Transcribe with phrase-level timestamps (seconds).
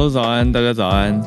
[0.00, 1.20] 络早安，大家早安。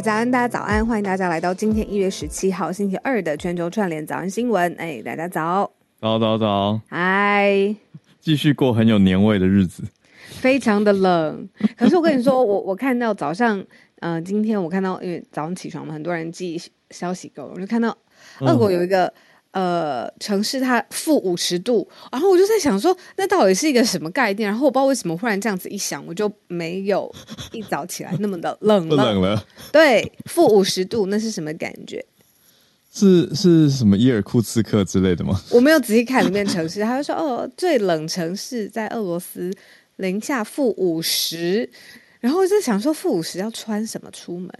[0.00, 4.72] 早安，大家早安，欢迎大家来到今天一月十七号星期二的全球串联早安新闻。
[4.78, 5.68] 哎，大家早，
[6.00, 7.74] 早早早，嗨，
[8.20, 9.82] 继续过很有年味的日子。
[10.28, 13.58] 非常的冷，可是我跟你说，我我看到早上，
[13.98, 16.56] 嗯、呃，今天我看到，因为早上起床嘛，很多人寄
[16.90, 17.98] 消息给我，我就看到
[18.42, 19.06] 俄国有一个。
[19.06, 19.12] 嗯
[19.54, 24.50] 呃，城市它负五十度，然后我就在想说，那到底是一个什么概念？
[24.50, 27.08] 然后我不知道为什么忽然这样子一想，我就没有
[27.52, 28.96] 一早起来那么的冷了。
[29.12, 29.46] 冷了。
[29.70, 32.04] 对，负五十度，那是什么感觉？
[32.92, 35.40] 是是什么伊尔库茨克之类的吗？
[35.50, 39.52] 我没有仔细看里面城市，他就说哦，最冷城市在俄罗斯，
[39.96, 41.70] 零下负五十，
[42.18, 44.50] 然后我就想说负五十要穿什么出门？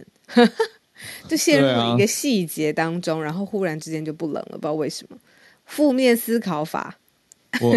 [1.27, 5.17] 就陷入一个细节当中，啊、然后忽然之间就不冷了，不知道为什么。
[5.65, 6.95] 负面思考法，
[7.59, 7.75] 我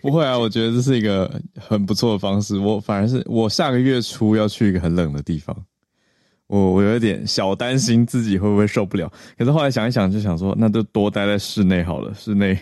[0.00, 2.56] 不会啊，我觉得这是一个很不错的方式。
[2.58, 5.56] 我反而是我下个月初要去一个很冷的地方，
[6.46, 9.12] 我我有点小担心自己会不会受不了。
[9.36, 12.56] 可是后来想一想，就想说那就多待在室内好了，室内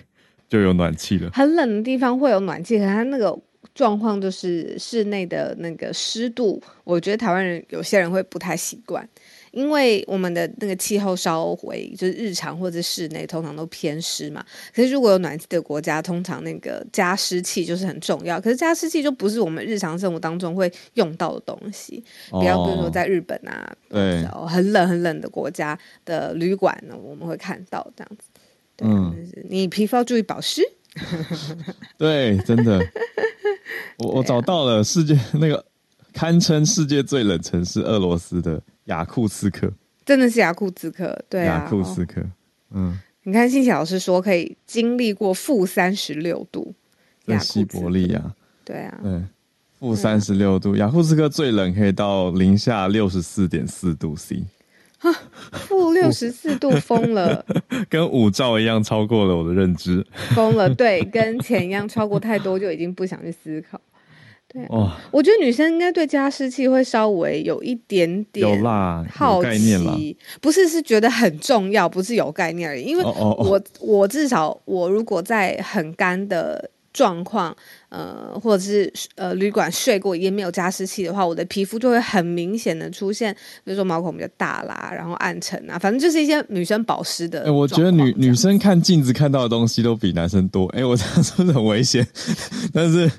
[0.48, 1.30] 就有暖气了。
[1.32, 3.38] 很冷的地方会有暖气，可是它那个。
[3.72, 9.08] 状况就是室内的那个湿度，我觉得台湾人有些人会不太习惯，
[9.52, 14.44] 因为我们的那个气候稍微就是日常或者室内通常都偏湿嘛。
[14.74, 18.40] 可是如果有暖气的国家，通常那个加湿器就是很重要。
[18.40, 22.02] 可是加湿器就不是我们日常生活当中会用到的东西。
[22.30, 28.28] 比方比如说在日本啊，对，很冷很冷的国家的旅馆呢，我们会看到这样子。
[28.76, 29.14] 对，嗯，
[29.48, 30.62] 你皮肤要注意保湿。
[31.98, 32.80] 对，真的。
[33.98, 35.64] 我我找到了世界那个
[36.12, 38.60] 堪称世界最冷城市俄罗斯的
[38.90, 39.72] 雅库茨克，
[40.04, 42.20] 真的是雅库茨克，对啊，雅库茨克，
[42.72, 46.74] 嗯，你看信奇老师说可以经历过负三十六度，
[47.24, 49.22] 在西伯利亚，对啊，对，
[49.78, 54.42] 负三十六度，雅库茨克最冷可以到零下六十四点四度 C，
[54.98, 55.14] 哈，
[55.52, 57.46] 负六十四度疯了，
[57.88, 60.04] 跟五兆一样超过了我的认知，
[60.34, 63.80] 疯了，对，跟钱一样超过太多就已经不想去思考。
[64.52, 72.82] 对、啊，我觉得女生应该对加湿器会稍微有一点点有啦，好奇，不是是觉得很重要，不是有概念而已。
[72.82, 73.56] 因为我哦哦。
[73.56, 77.56] 哦我至少我如果在很干的状况。
[77.88, 83.34] 呃，或者是呃，旅馆睡过也没有加湿器的话，我的皮肤就会很明显的出现，
[83.64, 87.42] 比如说毛孔比较大啦，然后暗沉啊，反正就是一些女生保湿的。
[87.42, 90.66] 欸，我觉得女女生看镜子看到的东西都比男生多。
[90.66, 92.06] 哎，欸，我这样说是很危险，
[92.72, 93.10] 但是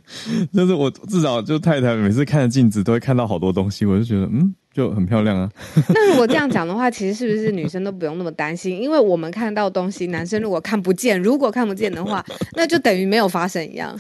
[0.56, 4.56] 但是我至少就太太每次看着镜子都会看到好多东西，我就觉得嗯。
[4.74, 5.52] 就很漂亮啊！
[5.90, 8.82] 那如果这样讲的话，其实是不是女生都不用那么担心？
[8.82, 14.00] 因为我们看到东西，男生如果看不见，如果看不见的话， 那就等于没有发生一样。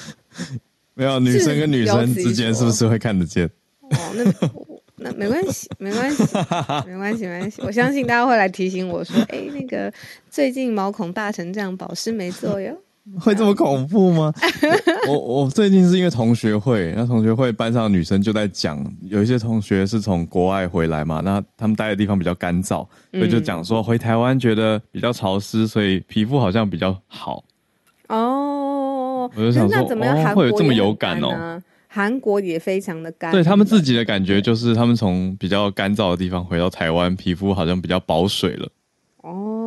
[0.93, 3.45] 没有，女生跟女生之间是不是会看得见？
[3.81, 4.23] 哦，那
[5.03, 6.23] 那没关系，没关系，
[6.85, 7.61] 没关系，没关系。
[7.63, 9.91] 我相信大家会来提醒我说：“哎，那个
[10.29, 12.77] 最近毛孔大成这样，保湿没做哟。”
[13.19, 14.31] 会这么恐怖吗？
[15.09, 27.43] 我我最近是因为同学会，那同学会班上的女生就在讲，有一些同学是从国外回来嘛，那他们待的地方比较干燥，所以就讲说回台湾觉得比较潮湿，所以皮肤好像比较好。
[28.07, 31.61] 哦，我就想说，怎么样、哦、会有这么有感哦？
[31.87, 38.69] 韩国也非常的干，对他们自己的感觉就是，他们从比较干燥的地方回到台湾，皮肤好像比较保水了。
[39.23, 39.57] 哦。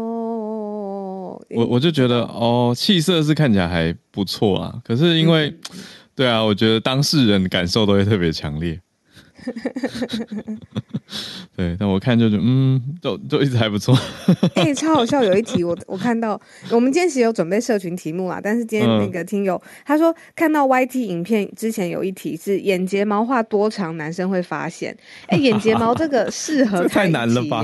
[1.54, 5.56] 我我就觉得哦，气色是看起来还不错啊，可是因为，嗯、
[6.14, 8.80] 对啊，我觉得当事人的感受都会特别强烈。
[11.54, 13.94] 对，但我看就是嗯，都都一直还不错。
[14.54, 15.22] 哎、欸，超好笑！
[15.22, 24.96] 有一题我我看到，我们今天其实有准备社群题目啊，但是今天那个听友、嗯、他说看到 YT 影片之前有一题是眼睫毛画多长男生会发现？
[25.26, 27.62] 哎、欸，眼睫毛这个适合 太难了吧？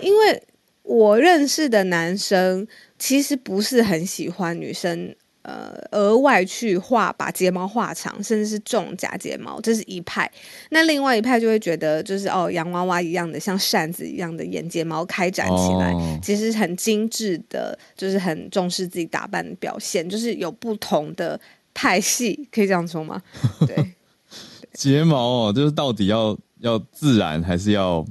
[0.00, 0.42] 因为。
[0.84, 2.66] 我认识的男生
[3.04, 5.12] 其实不是很喜欢女生，
[5.42, 10.30] 呃，额外去画把睫毛画长，甚至是种假睫毛，这是一派。
[10.70, 21.40] 那另外一派就会觉得，就是哦，洋娃娃一样的，像扇子一样的眼睫毛开展起来，哦、其实很精致的，就是很重视自己打扮的表现，就是有不同的
[21.74, 23.20] 派系，可以这样说吗？
[23.66, 23.92] 对，
[24.74, 28.06] 睫毛哦，就是到底要要自然还是要？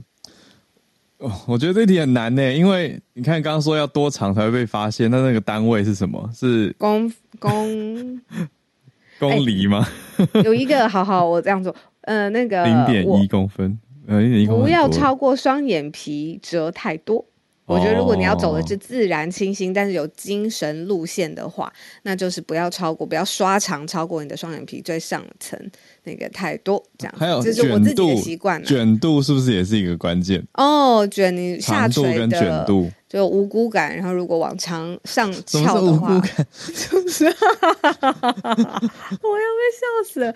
[1.21, 6.29] 哦， 我觉得这题很难呢，因为你看刚刚说要多长才会被发现，那那个单位是什么？
[6.33, 8.21] 是公公
[9.19, 9.87] 公厘吗？
[10.43, 17.23] 有一个，好好，我这样做，呃，那个零点一公分，呃，零点一公分，不要超过双眼皮折太多。
[17.65, 21.71] 我觉得如果你要走的是自然清新，但是有精神路线的话，
[22.01, 25.57] 那就是不要超过，不要刷长超过你的双眼皮最上层
[26.03, 28.63] 那个太多，这样还有这是我自己的习惯。
[28.63, 30.43] 卷度是不是也是一个关键？
[30.53, 32.89] 哦，卷你下垂的卷度。
[33.11, 36.17] 就无辜感，然后如果往长上翘的话，
[36.55, 37.33] 就是，我要
[38.05, 40.33] 被笑死了。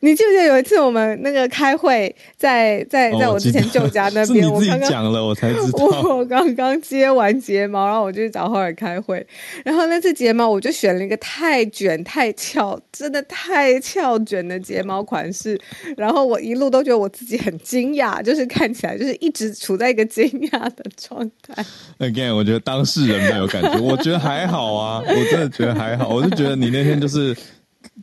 [0.00, 5.84] 你记不记得有一次我们那个开会在，在在在我之前舅家那边，我刚刚讲了，我才知道。
[6.16, 9.24] 我刚刚接完睫毛，然后我就去找浩尔开会，
[9.64, 15.58] 然后那次睫毛我就选了一个太卷太翘，真的太翘卷的睫毛款式，
[15.96, 21.64] 然后我一路都觉得我自己很惊讶，就是看起来就是一直处在一个惊讶的状态。
[21.98, 27.36] Again，我觉得当事人没有感觉，我觉得还好啊，我真的觉得还好，我就觉得你那天就是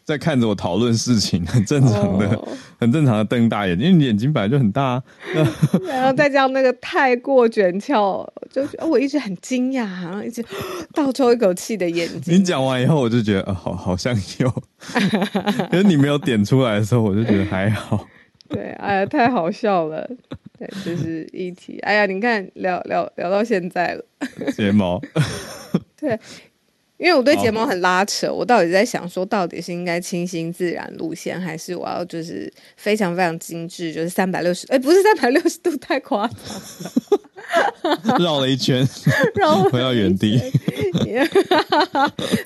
[0.03, 2.50] 在看着我讨论事情，很正常的，oh.
[2.80, 5.03] 很正常的瞪大眼睛，因为你眼睛本来就很大啊。
[5.88, 10.44] 然后再加上那个太过卷翘，就我一直很惊讶，然后一直
[10.94, 12.36] 倒抽一口气的眼睛。
[12.36, 14.50] 你讲完以后，我就觉得好好像有，
[15.71, 18.06] 可是你没有点出来的时候，我就觉得还好。
[18.50, 20.07] 对，哎呀，太好笑了。
[20.57, 21.80] 对，这是一题。
[21.80, 24.06] 哎呀，你看，聊聊聊到现在了。
[24.56, 25.01] 睫毛。
[26.00, 26.18] 对，
[26.97, 38.18] 因为我对睫毛很拉扯，我到底在想说，到底是应该清新自然路线，还是我要就是非常非常精致，就是三百六十，哎，不是三百六十度，太夸张了。
[38.19, 38.88] 绕了一圈，
[39.36, 40.39] 绕回到原地。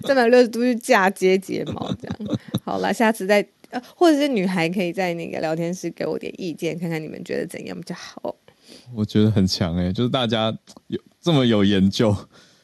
[0.06, 2.38] 三百六十度去嫁接睫毛，这样。
[2.63, 3.45] 好了，下次再。
[3.72, 8.36] 呃，或者是女孩可以在那个聊天室给我点意见，看看你们觉得怎样比较好。
[8.95, 10.52] 我觉得很强哎，就是大家
[10.88, 12.18] 有这么有研究，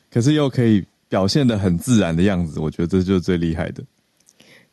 [0.10, 3.84] 可是又可以表现的很自然的样子，我觉得这就是最厉害的。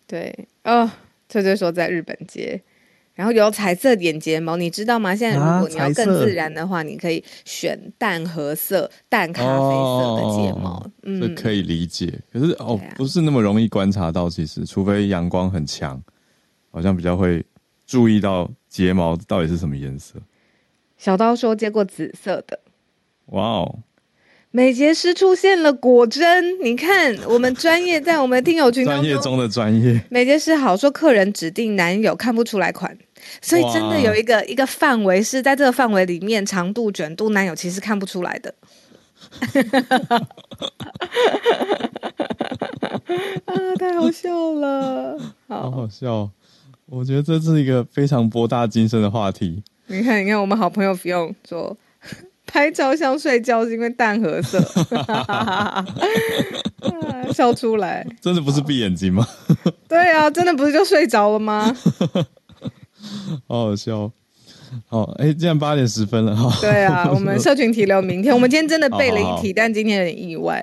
[0.07, 0.91] 对哦，
[1.29, 2.61] 这就是说在日本街，
[3.15, 5.15] 然后有彩色眼睫毛，你知道吗？
[5.15, 10.79] 现在如果你要更自然的话，啊、你可以选淡褐色、淡咖啡色的睫毛。
[10.79, 12.21] 哦、嗯，这可以理解。
[12.33, 16.03] 可是哦，啊、不是那么容易观察到，其实除非阳光很强。
[16.75, 17.45] 好像比较会
[17.87, 20.19] 注意到睫毛到底是什么颜色。
[20.97, 22.59] 小刀说接过紫色的。
[23.27, 23.79] 哇哦！
[24.55, 29.99] 美睫师出现了，果真，你看我们专业在我们的听友群专业中的专业。
[30.11, 32.95] 美睫师好说，客人指定男友看不出来款，
[33.41, 38.55] 所以真的有一个一个范围是在这个范围里面，长度卷度男友其实看不出来的。
[43.47, 45.19] 啊，太好笑了，
[45.49, 46.29] 好，好好笑。
[46.85, 49.63] 我觉得这是一个非常博大精深的话题。
[49.87, 51.75] 你看，你看，我们好朋友不用说，
[52.53, 54.61] 拍照像睡觉是因为淡褐色，
[57.33, 58.07] 笑出来。
[58.21, 59.27] 真的不是闭眼睛吗？
[59.89, 61.75] 对啊，真的不是就睡着了吗？
[63.49, 64.13] 好好笑。
[64.87, 66.55] 好，哎，既然八点十分了哈。
[66.61, 68.35] 对啊， 我们社群题留明天。
[68.35, 70.63] 我们今天真的背了一题，好好好，但今天有点意外。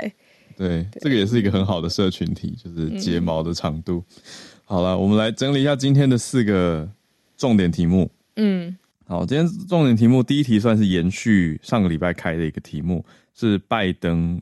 [0.55, 4.03] 对，对这个也是一个很好的社群题，就是睫毛的长度。
[4.07, 4.21] 嗯
[4.69, 6.87] 好了，我们来整理一下今天的四个
[7.35, 8.07] 重点题目。
[8.35, 8.77] 嗯，
[9.09, 13.03] 好，今天重点题目第一题算是延续上个礼拜开的一个题目，
[13.33, 14.39] 是拜登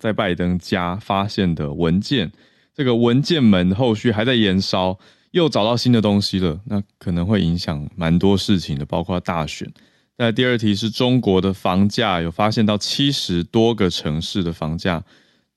[0.00, 2.32] 在拜登家发现的文件。
[2.74, 4.98] 这个文件门后续还在延烧，
[5.30, 9.72] 又找到新的东西了，那可能会影响蛮多事情的，包括大选。
[10.16, 15.04] 那第二题是中国的房价，有发现到七十多个城市的房价。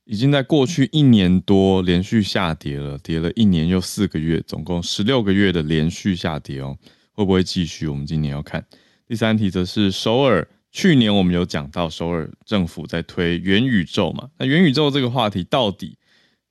[0.06, 6.77] 已经在过去一年多连续下跌了，跌了一年又四个月，总共十六个月的连续下跌哦，
[7.13, 7.88] 会不会继续？
[7.88, 8.65] 我们今年要看。
[9.08, 14.29] 第三题则是首尔，去年我们有讲到首尔政府在推元宇宙嘛？
[14.38, 15.98] 那元宇宙这个话题到底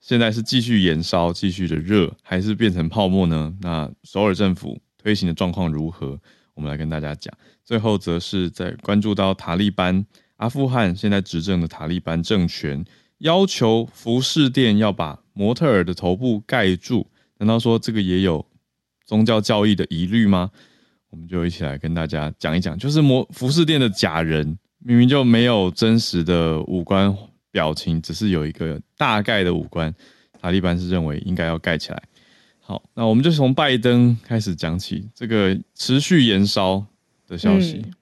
[0.01, 3.53] 现在是继续延烧、继续的热，还是变成泡沫呢？
[3.61, 6.19] 那首尔政府推行的状况如何？
[6.55, 7.33] 我们来跟大家讲。
[7.65, 10.05] 最后则是在关注到塔利班，
[10.37, 12.85] 阿富汗现在执政的塔利班政权。
[13.19, 18.45] 要求服饰店要把模特儿的头部盖住，难道说这个也有
[19.13, 20.51] 宗教教义的疑虑吗？
[21.11, 27.15] 我们就一起来跟大家讲一讲，就是模服饰店的假人明明就没有真实的五官
[27.51, 29.95] 表情，只是有一个大概的五官，
[30.41, 32.03] 塔利班是认为应该要盖起来。
[32.59, 36.83] 好，那我们就从拜登开始讲起，这个持续延烧
[37.29, 37.83] 的消息。
[37.85, 37.93] 嗯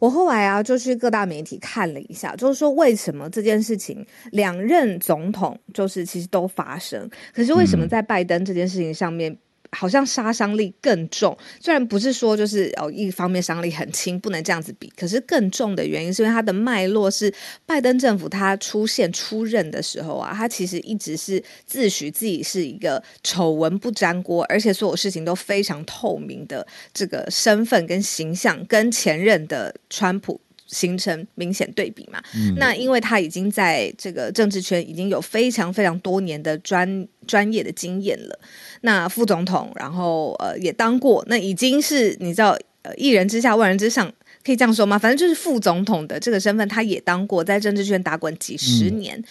[0.00, 9.38] 我后来啊，就去各大媒体看了一下，就是说为什么这件事情两任总统就是其实都发生，可是为什么在拜登这件事情上面？
[9.72, 14.92] 好像杀伤力更重，虽然不是说就是哦，一方面伤力很轻，不能这样子比。
[14.96, 17.32] 可是更重的原因是因为它的脉络是
[17.64, 30.40] 拜登政府他出现出任的时候啊，他其实一直是自诩自己是一个丑闻不沾锅，而且所有事情都非常透明的这个身份跟形象，跟前任的川普。
[30.72, 32.22] 形成明显对比嘛。
[32.32, 38.38] 嗯、那因为他已经在这个政治圈已经有非常非常多年的专专业的经验了。
[38.82, 44.12] 那副总统，然后呃也当过，那已经是你知道呃一人之下万人之上，
[44.44, 44.98] 可以这样说吗？
[44.98, 49.18] 反正就是副总统的这个身份，他也当过，在政治圈打滚几十年。
[49.18, 49.24] 嗯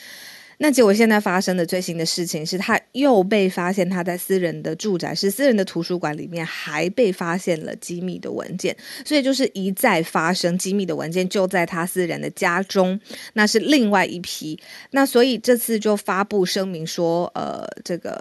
[0.61, 8.75] 那结果现在发生的最新的事情是，他又被发现他在私人的住宅，是私人的图书馆里面，还被发现了机密的文件，
[9.05, 12.99] 所以就是一再发生机密的文件就在他私人的家中，
[13.35, 14.59] 那是另外一批。
[14.91, 18.19] 那所以这次就发布声明说，呃，这个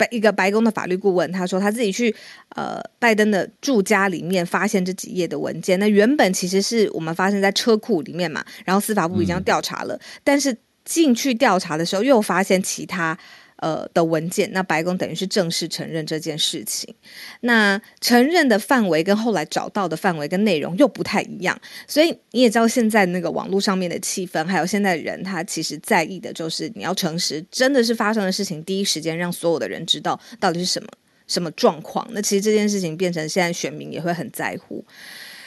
[0.00, 2.14] 白一个白宫的法律顾问他说他自己去
[2.56, 10.56] 呃拜登的住家里面发现这几页的文件，那原本其实是我们发现在车库里面嘛，然后司法部已经调查了，嗯、但是。
[10.82, 13.16] 进去调查的时候，又发现其他
[13.60, 16.94] 呃的文件，那白宫等于是正式承认这件事情。
[17.40, 30.88] 那承认的范围跟后来找到的范围跟内容又不太一样，所以你也知道现在那个网络上面的气氛，还有现在人他其实在意的就是你要诚实，真的是发生的事情，第一时间让所有的人知道到底是什么
[31.26, 32.06] 什么状况。
[32.12, 34.84] 那其实这件事情变成现在选民也会很在乎。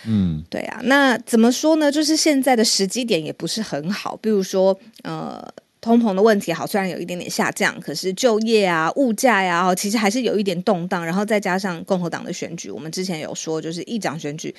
[0.05, 1.89] 嗯，对啊，那怎么说呢？
[1.89, 5.41] 就是现在的时机点也不是很好，比如说，呃，
[5.83, 11.05] 通膨的问题好，虽然有一点点下降，可是就业啊、物价呀，其实还是有一点动荡。
[11.05, 14.55] 然后再加上共和党的选举，我们之前有说，就是议长选举，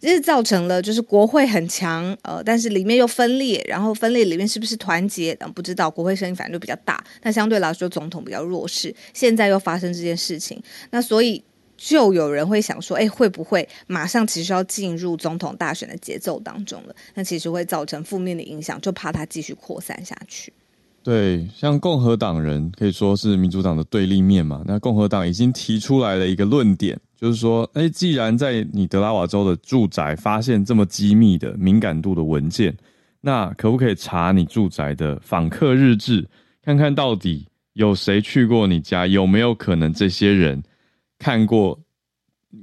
[0.00, 5.36] 其实造成了就是国会很强，呃，但是里面又分裂，然后分裂里面是不是团结？
[5.40, 8.94] 嗯，不知道，国会声音反正就比较大，那相对来说总统比较弱势。
[9.12, 11.42] 现在又发生这件事情，那所以。
[11.80, 16.96] 就有人会想说，哎，会不会马上其实要进入总统大选的节奏当中了？
[17.14, 20.52] 那其实会造成负面的影响，就怕它继续扩散下去。
[21.08, 24.62] 对，像共和党人可以说是民主党的对立面嘛。
[24.66, 32.76] 那共和党已经提出来了一个论点，就是说，哎，既然在你德拉瓦州的住宅发现这么机密的敏感度的文件，
[33.22, 36.28] 那可不可以查你住宅的访客日志，
[36.62, 40.62] 看看到底有谁去过你家，有没有可能这些人？
[41.18, 41.80] 看过，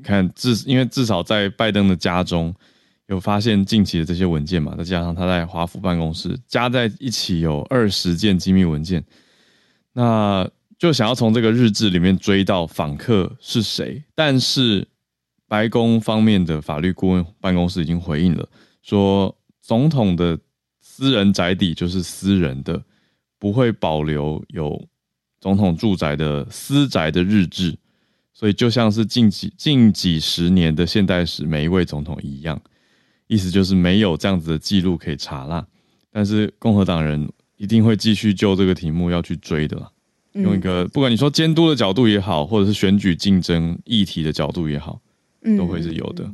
[0.03, 2.53] 看至因为至少在拜登的家中
[3.07, 9.03] 有发现近期的这些文件嘛，再加上他在华府办公室加在一起有二十件机密文件，
[9.93, 14.03] 那就想要从这个日志里面追到访客是谁。
[14.15, 14.87] 但是
[15.47, 18.49] 白宫方面的法律顾问办公室已经回应了，
[18.81, 20.37] 说总统的
[20.81, 22.83] 私人宅邸就是私人的，
[23.37, 24.87] 不会保留有
[25.39, 27.77] 总统住宅的私宅的日志。
[28.33, 32.59] 所以就像是近几近几十年的现代史，每一位总统一样，
[33.27, 35.65] 意思就是没有这样子的记录可以查啦。
[36.11, 39.89] 但是共和党人一定会继续就这个题目要去追的啦，
[40.33, 44.99] 用一个不管你说监督的角度也好，或者是选举竞争议题的角度也好，
[45.57, 46.29] 都会是有的。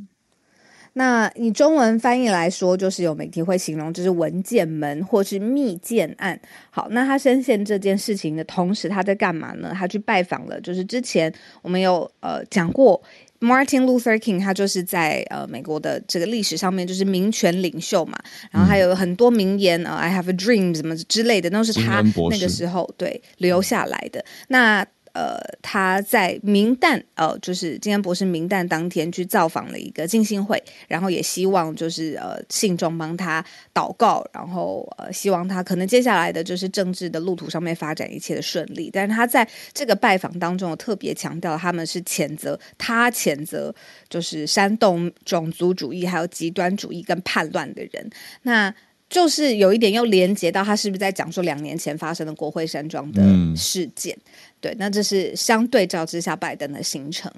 [0.93, 6.37] 那以中文翻译来说，就是有媒体会形容就是文件门或是密件案。
[6.69, 9.71] 好，那他深陷这件事情的同时，他在干嘛呢？
[9.73, 13.01] 他去拜访了，就是之前我们有呃讲过
[13.41, 18.17] ，Martin Luther King，他就是在呃美国的这个历史上面就是民权领袖嘛，
[18.51, 24.23] 然后还有很多名言啊、嗯呃、，I have a dream 什么之类的，都是他那个时候对留下来的。
[24.47, 38.89] 那呃，他在明旦，呃，就是今天不是明旦当天去造访了一个浸信会，然后也希望就是呃信众帮他祷告，然后呃希望他可能接下来的就是政治的路途上面发展一切的顺利。
[38.91, 43.73] 但是他在这个拜访当中，有特别强调他们是谴责他谴责
[44.09, 48.09] 就是煽动种族主义还有极端主义跟叛乱的人。
[48.43, 48.73] 那
[49.09, 53.21] 就是有一点又连接到他是不是在讲说两年前发生的国会山庄的
[53.57, 54.17] 事件？
[54.61, 57.29] 对，那这是相对照之下拜登的行程。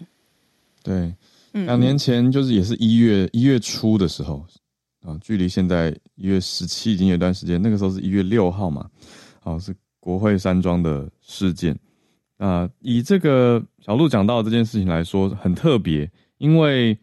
[0.83, 1.11] 对，
[1.53, 4.45] 两年前就是也是一月一月初的时候
[5.01, 7.59] 啊，距离现在一月十七已经有一段时间。
[7.61, 8.87] 那个时候是一月六号嘛，
[9.43, 11.75] 哦，是国会山庄的事件。
[12.37, 16.97] 啊，以这个小路讲到的这件事情来说，很特别，因为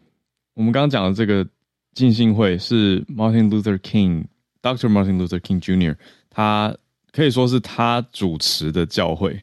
[0.54, 1.48] 我们刚刚讲的这个
[1.94, 4.26] 浸信会是 Martin Luther King。
[4.62, 4.90] Dr.
[4.90, 5.96] Martin Luther King Jr.，
[6.28, 6.76] 他
[7.12, 9.42] 可以说是他主持的教会，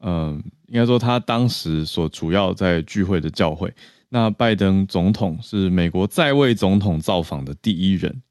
[0.00, 3.72] 嗯，应该说他当时所主要在聚会的教会。
[4.08, 8.22] 那拜登总统是美国在位总统造访的第一人，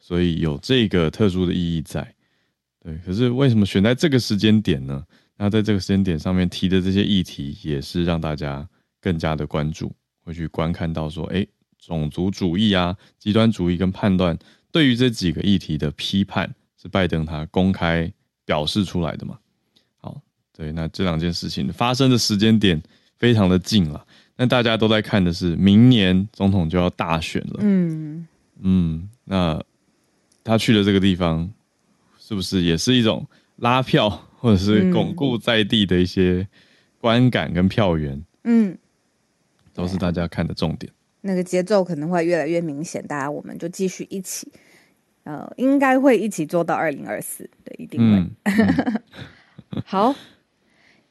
[0.00, 2.14] 所以有这个特殊的意义在。
[2.82, 5.04] 对，可是为什么选在这个时间点呢？
[5.36, 8.68] 那在这个时间点上面提的这些议题，也是让大家
[9.00, 9.92] 更加的关注，
[10.24, 14.36] 会去观看到说，诶，种族主义啊，极端主义跟判断。
[14.72, 18.12] 对于这几个议题的批判，是拜登他公开
[18.44, 19.38] 表示出来的嘛？
[20.52, 22.80] 好，对，那这两件事情发生的时间点
[23.18, 24.04] 非常的近了。
[24.36, 27.60] 那大家都在看的是明年总统就要大选了。
[27.60, 28.26] 嗯，
[28.60, 29.62] 嗯，那
[30.42, 31.52] 他去的这个地方，
[32.18, 36.46] 是不是也是一种拉票，或者是巩固在地的一些
[36.98, 38.24] 观感跟票源？
[38.44, 38.76] 嗯，
[39.74, 40.90] 都是大家看的重点。
[41.20, 44.50] 那个节奏可能会越来越明显，大家我们就继续一起，
[45.24, 48.16] 呃，应该会一起做到二零二四，对，一定会。
[48.16, 50.14] 嗯嗯、 好。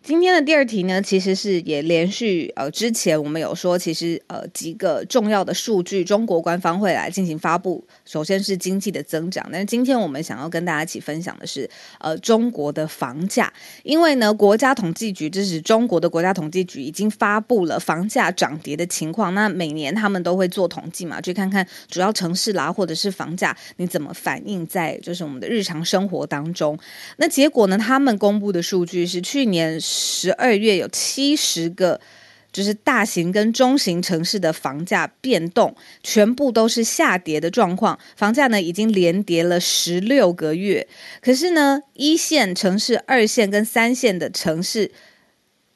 [0.03, 7.85] 今天的第二题呢，其实是也连续呃，之前我们有说，其实呃几个重要的数据，中国官方会来进行发布。
[8.03, 13.53] 首先是经济的增长，但是今天我们想要跟大家一起分享的是呃中国的房价，
[13.83, 19.35] 因为呢国家统计局，这是中国的国家统计局已经发布了房价涨跌的情况。
[19.35, 26.75] 那每年他们都会做统计嘛，去看看主要城市啦，或者是房价你怎么反映在就是我们的日常生活当中。
[27.17, 29.79] 那结果呢，他们公布的数据是去年。
[29.93, 31.99] 十二月有七十个，
[32.53, 37.99] 就是大型跟中型城市的房价变动，全部都是下跌的状况。
[38.15, 40.87] 房价呢已经连跌了十六个月。
[41.21, 44.91] 可是呢，一线城市、二线跟三线的城市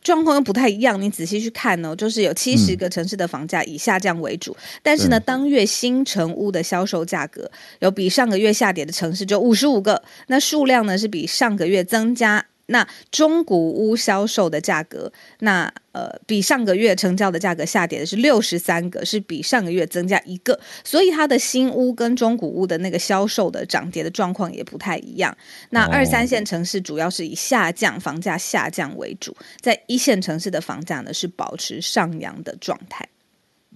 [0.02, 1.02] 状况又不太一样。
[1.02, 12.46] 你仔细去看呢，就是有七十个城市的房价以下降为主，嗯、但是呢，当月新城屋的销售价格有比上个月下跌的城市就五十五个，那数量呢是比上个月增加。
[12.68, 25.36] 那中古屋销售的价格，那呃比上个月成交的价格下跌的是六十三个，是比上个月增加一个，所以它的新屋跟中古屋的那个销售的涨跌的状况也不太一样。
[25.70, 33.08] 那二三线城市主要是以下降房价下降为主，在一线城市的房价呢是保持上扬的状态。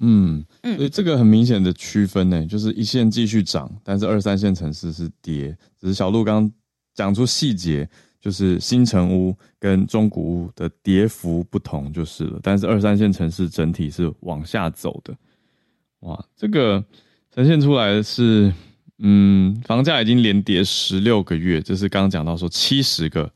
[0.02, 6.52] 嗯嗯，所以这个很明显的区分呢，就是一线继续涨，但是二三线城市是跌，只是小鹿刚刚
[6.96, 7.88] 讲出细节。
[8.20, 15.16] 就是新城屋跟中古屋的跌幅不同就是了，但是二三线城市整体是往下走的。
[16.02, 16.84] 哇，这个
[17.34, 18.54] 呈现出来的是，
[18.98, 23.32] 嗯，房价已经连跌十六个月，这是刚刚讲到说七十个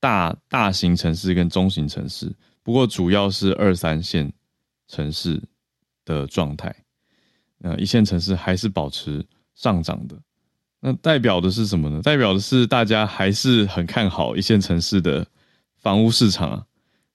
[0.00, 4.32] 大大型城市跟中型城市，不过主要是二三线
[4.88, 5.42] 城市
[6.04, 6.74] 的状态，
[7.58, 10.16] 那一线城市还是保持上涨的。
[10.86, 12.00] 那代表的是什么呢？
[12.00, 15.26] 代表的是大家还是很看好一线城市的
[15.78, 16.64] 房屋市场啊。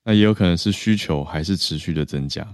[0.03, 2.45] 那也有可能是需求还是持续的增加，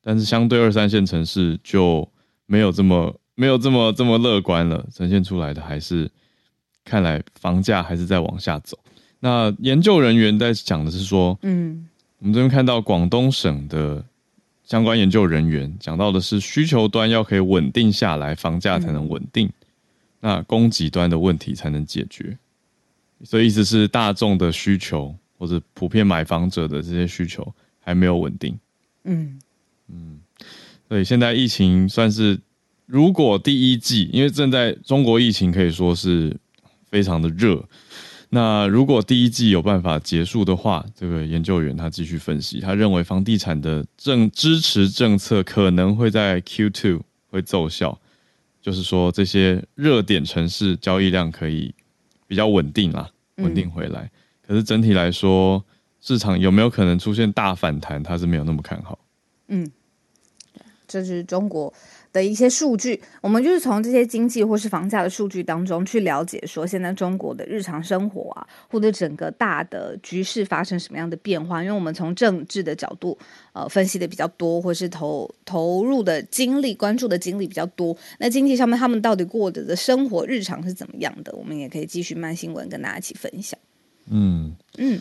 [0.00, 2.08] 但是相对二三线城市就
[2.46, 4.86] 没有这么没有这么这么乐观了。
[4.94, 6.08] 呈现出来的还是
[6.84, 8.78] 看来房价还是在往下走。
[9.18, 11.88] 那研究人员在讲的是说，嗯，
[12.20, 14.04] 我们这边看到广东省的
[14.62, 19.48] 相关研究人员讲到的是需求端要可以稳定下来，房价才能稳定。
[19.48, 19.52] 嗯
[20.20, 22.36] 那供给端的问题才能解决，
[23.24, 28.58] 所以意思是大众的需求或者普遍买房者的这些需求还没有稳定。
[29.04, 29.40] 嗯
[29.88, 30.20] 嗯，
[30.88, 32.38] 所以现在疫情算是，
[32.84, 36.36] 如果第一季，因为正在中国疫情可以说是
[36.90, 37.66] 非常的热，
[38.28, 47.98] 那如果第一季有办法结束的话，这个研究员他继续分析，他认为房地产的政支持政策可能会在 Q2 会奏效。
[48.60, 51.74] 就是说，这些热点城市交易量可以
[52.26, 54.02] 比较稳定啦，稳定回来。
[54.02, 54.10] 嗯。
[54.46, 55.64] 可是整体来说，
[56.00, 58.02] 市场有没有可能出现大反弹？
[58.02, 58.98] 他是没有那么看好。
[59.48, 59.70] 嗯，
[60.86, 61.72] 这是中国
[62.12, 71.62] 的一些数据，我们就是从这些经济或是房价的数据当中去了解，说现在中国的日常生活啊，或者整个大的局势发生什么样的变化。
[71.62, 73.16] 因为我们从政治的角度，
[73.52, 77.96] 呃，分析的比较多，或是投投入的精力、关注的精力比较多。
[78.18, 81.32] 那经济上面他们到底过的的生活日常是怎么样的？
[81.34, 83.58] 我们也可以继续慢新闻跟大家一起分享。
[84.10, 85.00] 嗯嗯，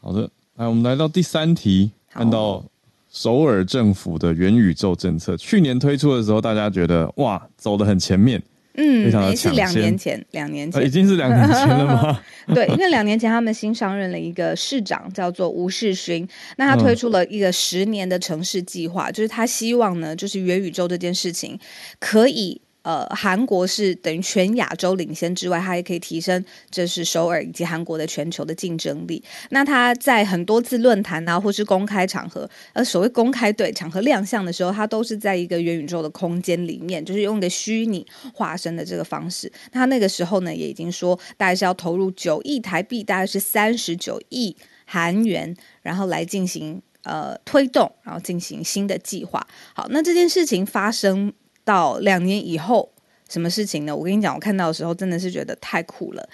[0.00, 2.64] 好的，来我们来到第三题，看到。
[3.12, 8.40] 首尔政府的元宇宙政策，去年推出的时候，大家觉得哇，走得很前面，
[8.74, 9.52] 嗯，非常的抢先。
[9.52, 12.20] 是两年前，两年前，啊，已经是两年前了吗？
[12.54, 21.58] 对，因为两年前他们新上任了一个市长，叫做吴世勋，那他推出了一个十年的城市计划，嗯，就是他希望呢，就是元宇宙这件事情
[21.98, 22.60] 可以。
[22.90, 29.22] 呃，韩国是等于全亚洲领先之外，它也可以提升，这是首尔以及韩国的全球的竞争力。
[29.50, 39.52] 那他在很多次论坛啊，或是公开场合，呃，所谓公开对场合亮相的时候，他都是在一个元宇宙的空间里面，就是用的虚拟化身的这个方式。
[39.70, 49.46] 他那个时候呢，也已经说，大概是要投入九亿台币，大概是三十九亿韩元，然后来进行呃推动，然后进行新的计划。
[49.74, 51.32] 好，那这件事情发生。
[51.64, 52.90] 到两年以后，
[53.28, 53.94] 什么事情呢？
[53.94, 56.28] 我跟你讲，我看到的时候真的是觉得太酷了，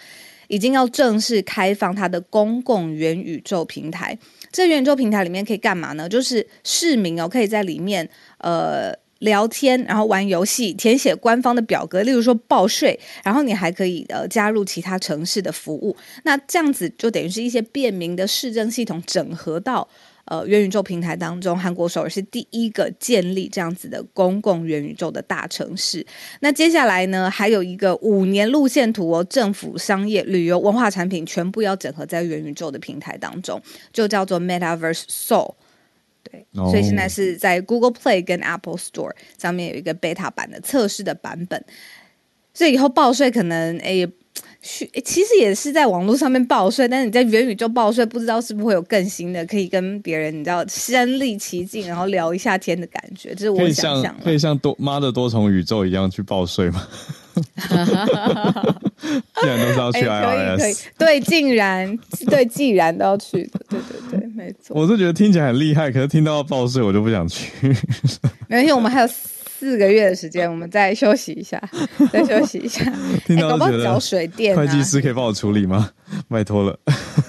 [0.48, 4.18] 已经要正式开放它的公共元宇宙平台。
[4.50, 6.08] 这元宇宙平台里面可以干嘛呢？
[6.08, 8.08] 就是市民哦，可以在里面
[8.38, 15.94] 呃聊天，然后玩游戏，填写官方的表格，例如说报税，然后你还可以呃加入其他城市的服务。
[16.22, 19.86] 那这样子就等于是一些便民的市政系统整合到
[20.26, 21.58] 呃元宇宙平台当中。
[21.58, 26.06] 韩国首尔是第一个建立这样子的公共元宇宙的大城市。
[26.40, 33.60] 那接下来呢，还有一个五年路线图哦，政府、商业、旅游、文化产品全部要整合在元宇宙的平台当中，
[33.92, 35.54] 就叫做 Metaverse Seoul。
[36.22, 41.64] 对，所以现在是在 Google Play 跟 Apple Store 上面有一个 beta 版的测试的版本，
[42.52, 44.04] 所以以后报税可能诶，
[44.66, 56.86] 去其实也是在网络上面报税，但是你在元宇宙报税，不知道是不是会有更新的，可以跟别人你知道身临其境，然后聊一下天的感觉，这是我想象，可以像多妈的多重宇宙一样去报税吗？
[59.40, 63.78] 既然都是要去以可以，对，竟然对，既然都要去的，对
[64.10, 64.74] 对对，没错。
[64.74, 67.52] 我是觉得听起来很厉害，可是听到要报税，我就不想去。
[68.48, 69.08] 没关系，我们还有
[69.66, 71.60] 四个月的时间， 我们再休息一下，
[72.12, 72.84] 再休息一下。
[73.26, 75.90] 听到觉得缴水电，会计师可以帮我处理吗？
[76.28, 76.78] 拜托了，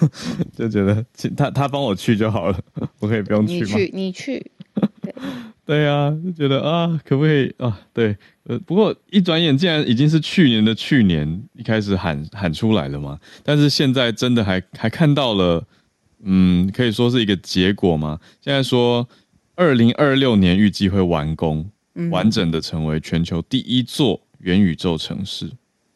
[0.55, 1.03] 就觉得
[1.35, 2.59] 他他帮我去就好了，
[2.99, 3.65] 我可以不用去吗？
[3.65, 4.51] 你去，你去。
[5.03, 5.13] 对
[5.65, 7.81] 对啊，就觉得啊，可不可以啊？
[7.91, 8.15] 对。
[8.43, 15.65] 呃，不过一转眼竟然已经是去年的去年一开始喊喊出来了嘛，但是现在真的还还看到了，
[16.23, 18.19] 嗯，可以说是一个结果嘛。
[18.39, 19.09] 现在说
[19.55, 21.71] 二零二六年预计会完工，嗯、
[22.11, 25.45] 完整的成为全球第一座元宇宙城市。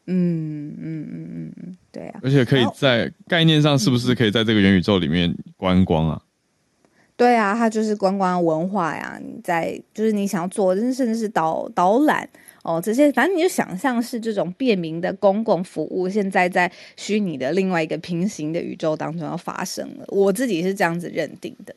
[0.07, 6.21] 嗯嗯嗯嗯嗯，对啊，而且可以在概念上是不是可以在这个元宇宙里面观光啊？
[7.15, 9.19] 对啊，它就是观光文化呀。
[9.23, 12.27] 你在就是你想要做，甚至是导导览
[12.63, 20.05] 哦，这些反正你就想象是这种便民的公共服务，现在在虚拟的另外一个平行的宇宙当中要发生了。
[20.07, 21.73] 我自己是这样子认定的，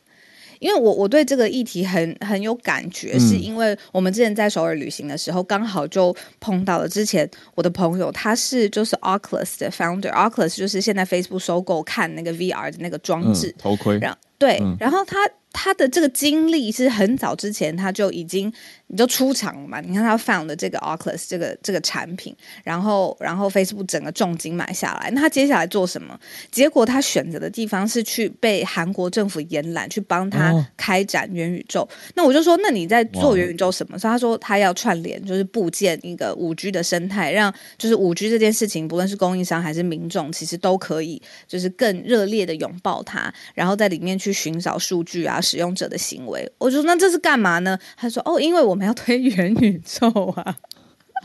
[0.65, 15.19] 因为我我对这个议题很很有感觉，嗯、是因为我们之前在首尔旅行的时候，刚好就碰到了之前我的朋友，他是就是 Oculus 的 founder，Oculus 就是现在 Facebook 收购看那个 VR 的那个装置、嗯、头盔，然后对，嗯、然后他。
[15.55, 18.53] 他的这个经历是很早之前他就已经
[18.89, 19.81] 你就出场了嘛？
[19.81, 26.19] 你看他 found 的这个 Oculus 这个这个产品，然后然后 Facebook 整个重金买下来，那他接下来做什么？
[26.51, 31.83] 结果他选择的地方是去被韩国政府延揽，去帮他开展元宇宙。
[31.83, 33.97] 哦、那我就说，那你在做元宇宙什么？
[33.97, 45.41] 所以他说他要串联，就是部件一个五 G 的生态，让就是五 G 这件事情，不论是供应商还是民众，其实都可以就是更热烈的拥抱它，然后在里面去寻找数据啊。
[45.45, 47.79] 使用者的行为，我就说那这是干嘛呢？
[47.97, 50.57] 他说哦，因为我们要推元宇宙啊。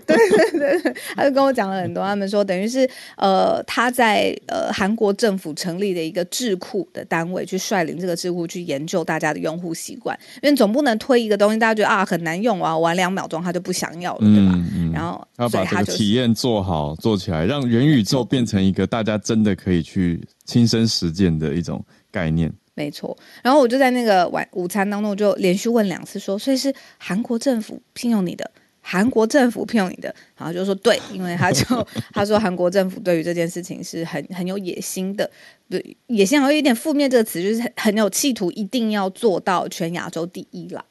[0.06, 2.02] 对对对，他就跟我讲了很多。
[2.02, 14.52] 他们说等于是呃，他在呃韩国政府成立的一个智库的单位，去率领这个智库去研究大家的用户习惯，因为总不能推一个东西，大家觉得啊很难用啊，玩两秒钟他就不想要了，对吧？
[14.54, 22.52] 嗯嗯、然后要把这个体验做好做起来，让元宇宙变成一个大家真的可以去亲身实践的一种概念。
[22.78, 28.48] 没错，然后我就在那个晚午餐当中，我就连续问两次说，所以是韩国政府聘用你的，
[28.80, 31.64] 韩国政府聘用你的，然后就说对，因为他就
[32.14, 35.28] 他说韩国政府对于这件事情是很很有野心的，
[35.68, 40.84] 对野心好像有一点负面这个词，就是很有企图，一定要做到全亚洲第一啦。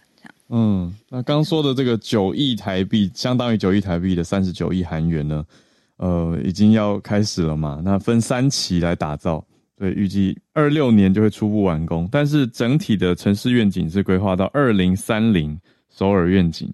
[0.49, 5.45] 嗯，那刚说的这个九亿台币，相当于九亿台币的三十九亿韩元呢，
[5.97, 7.81] 呃，已经要开始了嘛？
[7.83, 9.45] 那分三期来打造。
[9.79, 15.55] 对，预计二六年就会初步完工，但是整体的城市愿景是规划到二零三零
[15.95, 16.73] 首尔愿景，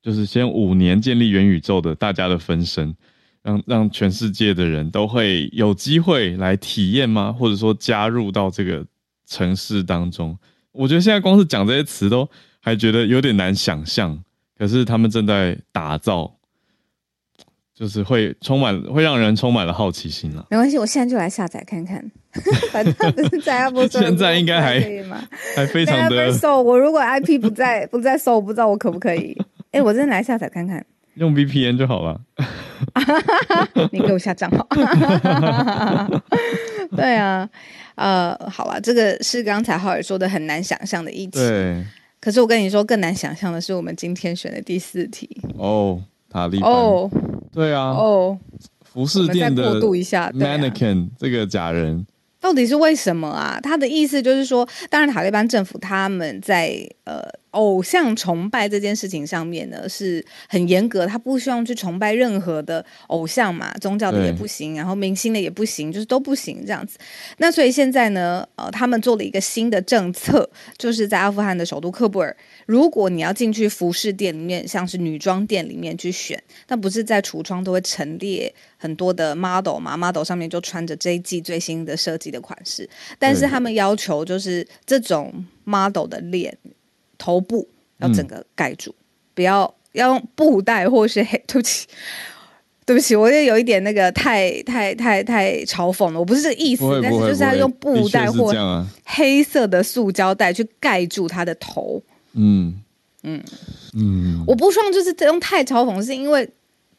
[0.00, 2.94] 就是先五年建立元宇宙的大家的分身，
[3.42, 7.32] 让让全世界的人都会有机会来体验吗？
[7.32, 8.86] 或者说加入到这个
[9.26, 10.38] 城市当中？
[10.70, 14.16] 我觉得现在光是讲这些词都还觉得有点难想象，
[14.56, 16.37] 可是他们正在打造。
[17.78, 20.44] 就是会充满，会让人充满了好奇心了。
[20.50, 22.04] 没关系，我现在就来下载看看。
[22.72, 25.22] 反正不是在 Apple 现在应该还可以吗？
[25.54, 26.32] 还非常的。
[26.32, 29.36] 搜我如果 IP 不在不在搜，我不知道我可不可以。
[29.70, 30.84] 哎，我真的来下载看看。
[31.14, 32.20] 用 VPN 就好了。
[33.92, 34.66] 你给我下账号。
[36.96, 37.48] 对啊，
[37.94, 41.38] 呃，好吧，这个是刚才浩尔说的很难想象的一题。
[41.38, 41.84] 对。
[42.20, 45.28] 可是我跟你说，更难想象的是我们今天选的第四题。
[45.56, 46.68] 哦，塔利班。
[46.68, 47.08] 哦。
[47.52, 48.38] 对啊，哦，
[48.84, 52.06] 服饰店的 mannequin 这个假人，
[52.40, 53.58] 到底是为什么啊？
[53.62, 57.22] 他的意思就是说，当然塔利班政府他们在呃
[57.58, 66.96] 偶像崇拜这件事情上面呢是很严格，他不希望去崇拜任何的偶像嘛，宗教的也不行，然后明星的也不行，就是都不行这样子。
[67.38, 86.56] 那所以现在呢，呃，他们做了一个新的政策，就是在阿富汗的首都喀布尔，如果你要进去服饰店里面，像是女装店里面去选，那不是在橱窗都会陈列很多的 model 嘛，model 上面就穿着这一季最新的设计的款式，但是他们要求就是这种 model 的脸。
[87.18, 88.94] 头部要整个盖住，嗯、
[89.34, 91.36] 不要要用布袋或是黑。
[91.46, 91.86] 对不起，
[92.86, 96.18] 对不起，我也有一点那个太太太太嘲讽了。
[96.18, 98.54] 我不是这个意思，但是就是要用布袋或
[99.04, 102.02] 黑色的塑胶袋去盖住他的头。
[102.32, 102.80] 嗯
[103.24, 103.42] 嗯
[103.94, 106.48] 嗯，我不希望就是这种太嘲讽，是因为。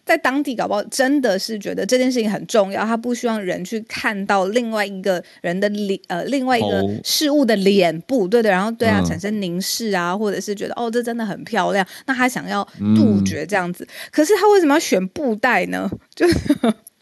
[0.09, 13.83] 在当地搞不好真的是觉得这件事情很重要，他不希望人去看到另外一个人的脸，呃，另外一个事物的脸部，对对，然后对他产生凝视啊，嗯、或者是觉得哦，这真的很漂亮，那他想要杜绝这样子。
[13.83, 15.87] 嗯、可是他为什么要选布袋呢？
[16.15, 16.25] 就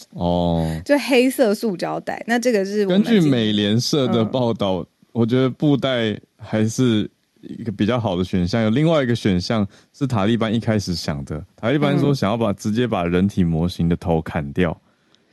[0.09, 2.21] 哦， 就黑色塑胶袋。
[2.27, 7.09] 那这个是根据美联社的报道，嗯、我觉得布袋还是。
[7.41, 11.43] 一个比较好的选项，有另外一个选项是塔利班一开始想的。
[11.55, 14.79] 塔利班说想要把直接把人体模型的头砍掉，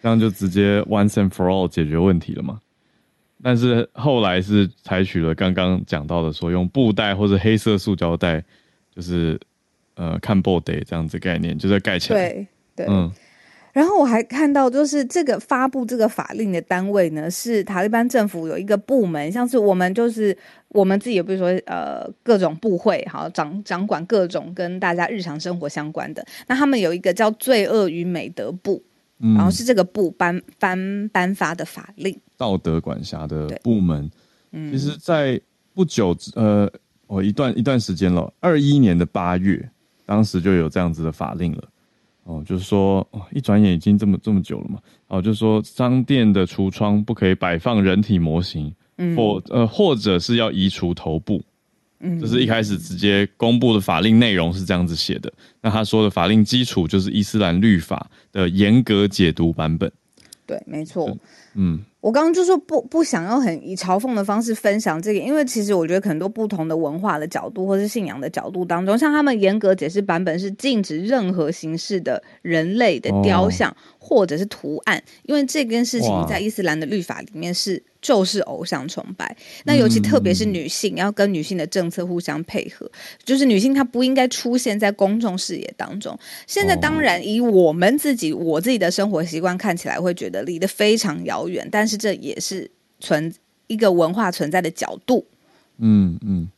[0.02, 2.60] 这样就直接 once and for all 解决问题了嘛。
[3.42, 8.42] 但是后来是采取了刚刚讲到的，说用布袋或者黑色塑胶袋，
[8.94, 9.38] 就是
[9.94, 12.30] 呃看 body 这样子概念，就在盖起来。
[12.30, 13.12] 对对，嗯。
[13.74, 20.34] 然后我还看到，就是这个发布这个法令的单位呢，是塔利班政府有一个部门，像是我们就是
[20.68, 26.24] 我们自己，比如说呃各种部会，好掌掌管各种跟大家日常生活相关的。
[26.46, 28.80] 那他们有一个叫罪恶与美德部，
[29.18, 34.08] 嗯、然后是这个部颁颁颁发的法令，道德管辖的部门。
[34.52, 35.40] 嗯，其实，在
[35.74, 36.70] 不久呃，
[37.08, 39.68] 我一段一段时间了，二一年的八月，
[40.06, 41.64] 当时就有这样子的法令了。
[42.24, 44.78] 哦，就是说，哦，一转眼已经这么这么久了嘛。
[45.08, 51.42] 哦，就是说，商店的橱窗不可以摆放人体模型，嗯，或呃，或者是要移除头部，
[52.00, 55.32] 嗯，这是一开始直接公布的法令内容是这样子写的。
[55.60, 59.90] 那他说的法令基础就是伊斯兰律法的严格解读版本。
[60.46, 61.16] 对，没错。
[61.54, 77.82] 嗯，我刚刚就说不不想要很以嘲讽的方式分享这个，因为其实我觉得很多不同的文化的角度或是信仰的角度当中，像他们严格解释版本是禁止任何形式的人类的雕像或者是图案，哦、因为这件事情在伊斯兰的律法里面是。
[78.04, 82.86] 就是偶像崇拜，那尤其特别是女性，嗯、要跟女性的政策互相配合，
[83.24, 86.14] 就是女性她不应该出现在公众视野当中。
[86.46, 93.33] 现在当然以我们自己我自己的生活习惯看起来会觉得离得非常遥远，但是这也是存
[93.68, 95.24] 一个文化存在的角度。
[95.78, 96.48] 嗯嗯，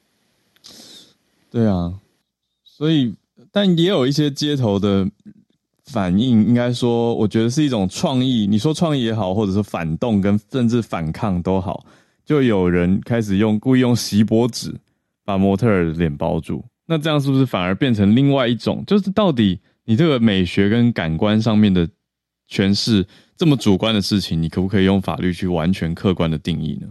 [1.51, 1.95] 对啊，
[2.65, 3.15] 所以
[3.53, 5.09] 但也有一些街头的。
[5.93, 8.45] 反应应该说，我觉得是一种创意。
[8.45, 11.87] 你说创意也好，或者是反动跟甚至反抗都好，
[12.25, 14.75] 就有人开始用故意用锡箔纸
[15.25, 16.65] 把模特儿的脸包住。
[16.87, 18.83] 那这样是不是反而变成另外一种？
[18.85, 21.89] 就是到底你这个美学跟感官上面的
[22.51, 26.89] 诠释这么主观的事情，你可不可以用法律去完全客观的定义呢？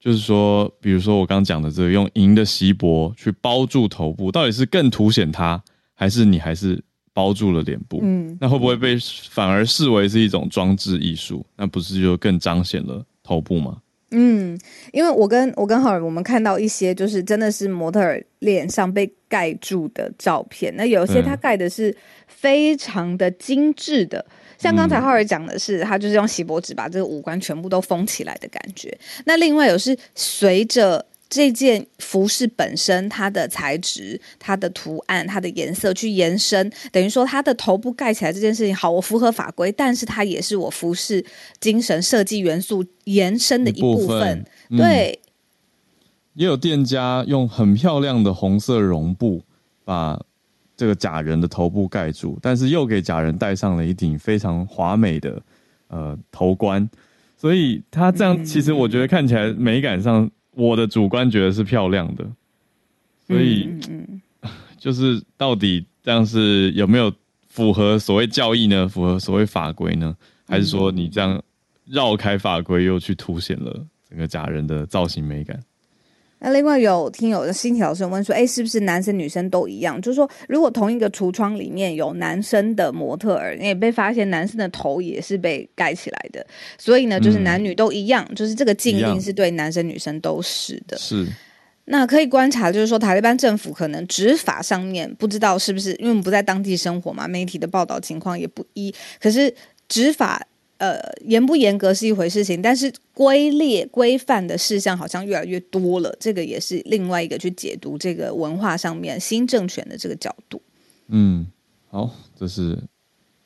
[0.00, 5.62] 就是说，比如说我刚刚讲的这个用银的锡箔去包住头部，到底是更凸显它，
[5.94, 6.82] 还是你还是？
[7.14, 8.96] 包住了脸部，嗯，那会不会被
[9.28, 11.44] 反而视为是一种装置艺术？
[11.56, 13.78] 那不是就更彰显了头部吗？
[14.12, 14.56] 嗯，
[14.92, 21.92] 因为我跟我跟浩尔，我们看到一些就是真的是模特儿脸上被盖住的照片，那有些他盖的是
[22.28, 28.98] 非常的精致的，嗯、像刚才浩尔讲的是，他就是用锡箔纸把这个五官全部都封起来的感觉。
[29.24, 31.06] 那另外有是随着。
[31.30, 41.22] 这件服饰本身，它的材质、它的图案、它的颜色去延伸，等于说它的头部盖起来这件事情，好，我符合法规，但是它也是我服饰
[41.60, 44.06] 精神设计元素延伸的一部分。
[44.06, 45.20] 部分嗯、对，
[46.32, 49.42] 也有店家用很漂亮的红色绒布
[49.84, 50.18] 把
[50.78, 55.42] 这个假人的头部盖住，但是又给假人戴上了一顶非常华美的
[55.88, 56.88] 呃头冠，
[57.36, 60.30] 所以他这样其实我觉得看起来美感上。
[60.52, 62.28] 我的主观觉得是漂亮的，
[63.28, 63.68] 所以
[64.76, 67.12] 就是到底这样是有没有
[67.46, 68.88] 符合所谓教义呢？
[68.88, 70.16] 符合所谓法规呢？
[70.48, 71.40] 还是说你这样
[71.84, 75.60] 绕开法规又去凸显了整个假人的造型美感？
[76.40, 80.00] 那另外有听友的新铁老师问说：“哎，是不是男生女生都一样？
[80.00, 86.46] 就是说，如果同一个橱窗里面有男生的模特儿，也被发现男生的头也是被盖起来的，
[86.78, 91.26] 所以呢，就是男女都一样，嗯、就是这个禁令是对男生女生都是的。”是。
[91.90, 98.94] 那可以观察，就是说塔利班政府可能执法上面不知道是不是，因为我们不在当地生活嘛，媒体的报道情况也不一。
[99.18, 99.52] 可是
[99.88, 100.46] 执法
[100.78, 110.60] 呃严不严格是一回事情，但是规列规范的事项好像越来越多了，这个也是另外一个去解读这个文化上面新政权的这个角度。
[111.08, 111.46] 嗯，
[111.90, 112.78] 好，这是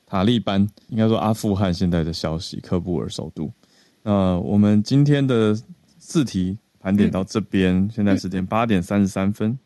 [0.07, 3.51] 塔利班，应该说阿富汗现在的消息，喀布尔首都。
[4.03, 5.55] 那我们今天的
[5.99, 6.57] 四题。
[6.85, 9.57] 盘点到这边，嗯、现在时间八点三十三分，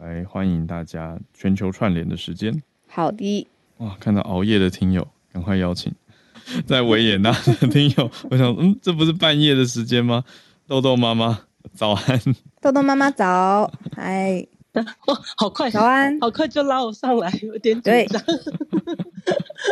[0.00, 2.62] 来欢迎大家全球串联的时间。
[2.86, 5.92] 好的，哇，看到熬夜的听友，赶快邀请
[6.66, 8.10] 在维也纳的听友。
[8.30, 10.24] 我想，嗯，这不是半夜的时间吗？
[10.66, 11.40] 豆豆妈妈
[11.74, 12.20] 早安，
[12.60, 14.84] 豆豆妈妈早，嗨，哇，
[15.36, 18.22] 好快，早安，好快就拉我上来，有点紧张。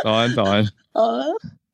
[0.03, 1.25] 早安，早安，呃，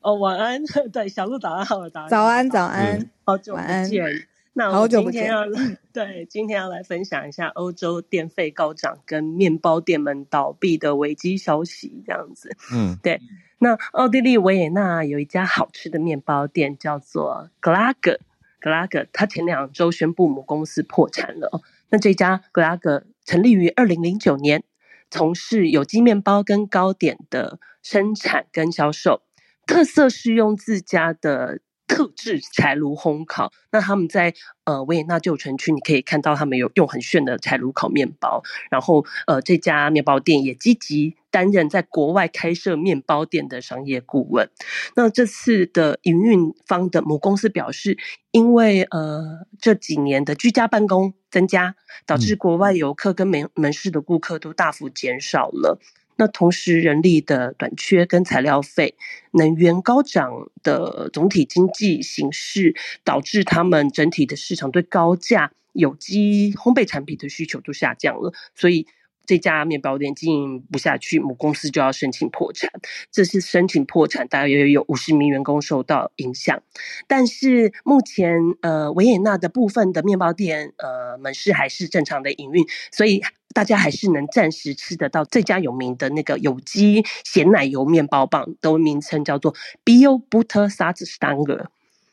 [0.01, 0.61] 哦，晚安，
[0.91, 4.27] 对，小鹿早安，好，早安，早安，早安，好久不见。
[4.55, 5.45] 那我今天要
[5.91, 12.55] 对今天要来分享一下欧洲电费高涨跟面包店们倒闭的危机消息，这样子。
[12.71, 13.19] 嗯，对。
[13.63, 18.19] 那奥地利维也纳有一家好吃的面包店，叫做格拉格。
[18.59, 21.61] 格拉格，它前两周宣布母公司破产了。
[21.89, 24.65] 那这家格拉格成立于二零零九年，
[25.09, 29.21] 从事有机面包跟糕点的生产跟销售，
[29.65, 31.61] 特色是用自家的。
[31.85, 38.41] 特制柴炉烘烤，那他们在呃维也纳旧城区，你可以看到他们有用很炫的柴炉烤面包。
[38.71, 44.47] 然后呃这家面包店也积极担任在国外开设面包店的商业顾问。
[44.95, 47.97] 那这次的营运方的母公司表示，
[48.29, 55.79] 因为呃这几年的居家办公增加，导致国外游客跟门门市的顾客都大幅减少了。
[56.15, 58.95] 那同时，人力的短缺跟材料费、
[59.31, 68.85] 能源高涨的总体经济形势，导致他们整体的市场对高价有机烘焙产品的需求都下降了，所以
[69.25, 72.69] 这家面包店经营不下去，母公司就要申请破产。
[73.11, 76.61] 这次申请破产，大约有五十名员工受到影响。
[77.07, 83.21] 但是目前，呃，维也纳的部分的面包店，呃，门市还是正常的营运，所以。
[83.53, 89.53] 大家还是能暂时吃得到这家有名的那个有机咸奶油面包棒，的名称叫做
[89.85, 91.67] Bio Butter Satzstange。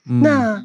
[0.07, 0.63] 嗯、那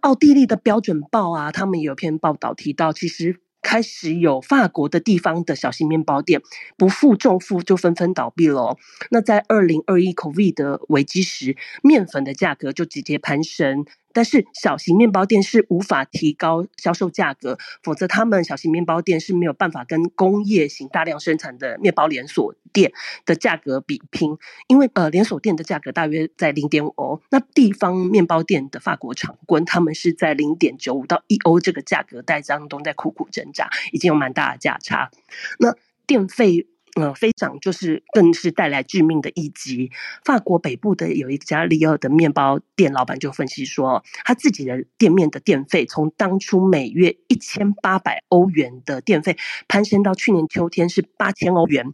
[0.00, 6.42] 奥地利的标准报啊，他们有篇报道提到，其实开始有法国的地方的小型面包店
[6.76, 8.76] 不负重负就纷纷倒闭了。
[9.10, 13.86] 那在二零二一 COVID 的危机时，面粉的价格就直接攀升。
[14.14, 22.92] 但是小型面包店是无法提高销售价格，否则他们小型面包店是没有办法跟工业型大量生产的面包连锁店
[23.26, 35.10] 的价格比拼，因为呃连锁店的价格大约在零点五欧，那地方面包店的法国厂棍他们是在零点九五到一欧这个价格带当中在苦苦挣扎，已经有蛮大的价差，
[35.58, 36.68] 那电费。
[36.94, 39.90] 呃，飞涨就是更是带来致命的一击。
[40.24, 51.84] 法国北部的有一家里尔的面包店老板就分析说，他自己的店面的电费从当初每月一千八百欧元的电费，攀升到去年秋天是八千欧元，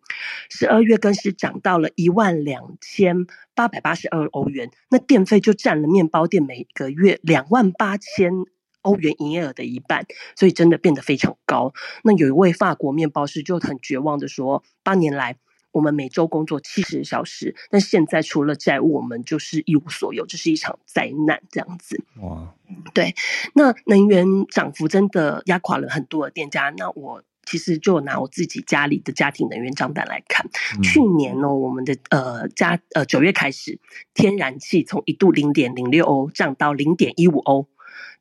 [0.50, 4.70] 十二月更是涨到了一万两千八百八十二欧元。
[4.90, 8.44] 那电费就占了面包店每个月两万八千。
[8.82, 11.72] 欧元营业额的一半，所以真的变得非常高。
[12.02, 15.36] 那有一位法国面包师就很绝望的说：“八年来，
[15.72, 22.02] 我们每周工作七十小时，但现在除了债务，我们就是一无所有，这是一场灾难。”这样子。
[22.22, 22.54] 哇，
[22.94, 23.14] 对。
[23.54, 26.72] 那能源涨幅真的压垮了很多的店家。
[26.76, 30.46] 那我其实就拿我自己家里的家庭能源账单来看，
[30.78, 33.78] 嗯、去年呢，我们的呃家呃九月开始，
[34.14, 37.68] 天然气从一度零点零六欧涨到零点一五欧。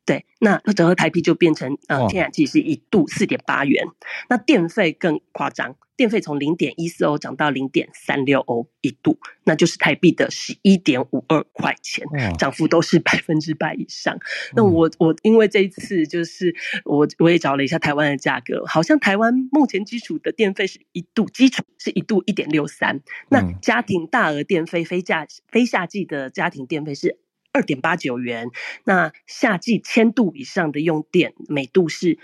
[0.10, 3.94] 对，那折合台币就变成呃，天然气是一度四点八元，哦、
[4.28, 12.04] 那电费更夸张，电费从零点一四欧涨到零点三六欧一度，那就是台币的十一点五二块钱，
[12.40, 14.16] 涨、哦、幅都是百分之百以上。
[14.16, 14.20] 哦、
[14.56, 27.20] 那我我因为这一次就是我我也找了一下台湾的价格，好像台湾目前基础的电费是一度基础是一度一点六三，那家庭大额电费非价非夏季的家庭电费是。
[27.52, 28.48] 二点八九元，
[28.84, 32.20] 那夏季千度以上的用电每度是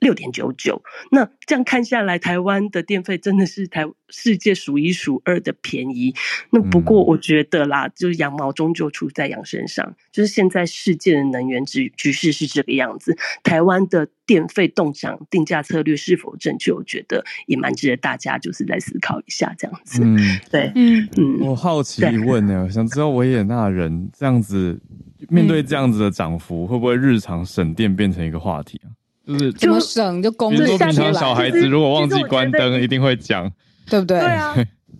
[0.00, 0.82] 六点九九。
[1.10, 6.14] 那这样看下来，台湾的电费真的是台世界数一数二的便宜。
[6.50, 9.94] 那不过我觉得啦，嗯、就是羊毛终究出在羊身上。
[10.10, 16.72] 就是现在世界的能源局局势是这个样子，台湾的电费动涨定价策略是否正确？
[16.72, 20.02] 我觉得也蛮值得大家就是来思考一下这样子。
[20.04, 20.18] 嗯，
[20.50, 21.38] 对，嗯嗯。
[21.40, 24.80] 我好奇问呢，我想知道维也纳人这样子
[25.28, 28.90] 面对这样子的涨幅，会不会日常省电变成一个话题啊？
[29.38, 30.50] 就是怎么省就公。
[30.50, 33.50] 比如说平常小孩子如果忘记关灯，一定会讲，
[33.86, 34.18] 对不对？
[34.18, 34.54] 对啊，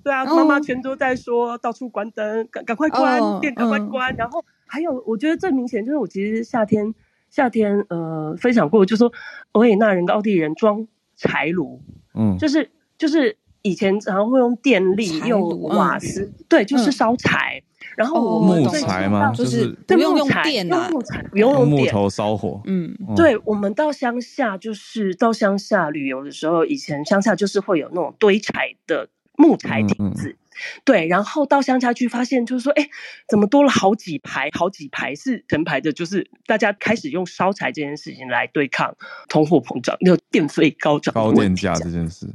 [0.05, 4.15] 对啊，妈妈全都在说到处关灯，赶赶快关电，赶快关。
[4.17, 6.95] 然后还有，我觉得最明显就是我其实夏天
[7.31, 9.13] 夏天呃分享过，就说
[9.53, 11.83] 维也纳人跟奥地利人装柴炉，
[12.15, 17.63] 嗯，就是就是以前常常会用电力用瓦斯，对，就是烧柴。
[17.97, 19.33] 然后我们木材吗？
[19.33, 22.61] 就是不用用电啊，用木材不用用木头烧火。
[22.67, 30.37] 嗯，对，我们到乡下就是到乡下旅游的时候，以前乡下就是会有那种堆柴的木材亭子。
[30.85, 32.87] 对，然后到乡下去发现，就是说，哎，
[33.27, 38.95] 怎么多了好几排，好几排是成排的，就是大家开始用烧柴这件事情来对抗
[39.29, 42.27] 通货膨胀，那个电费高涨、高电价这件事。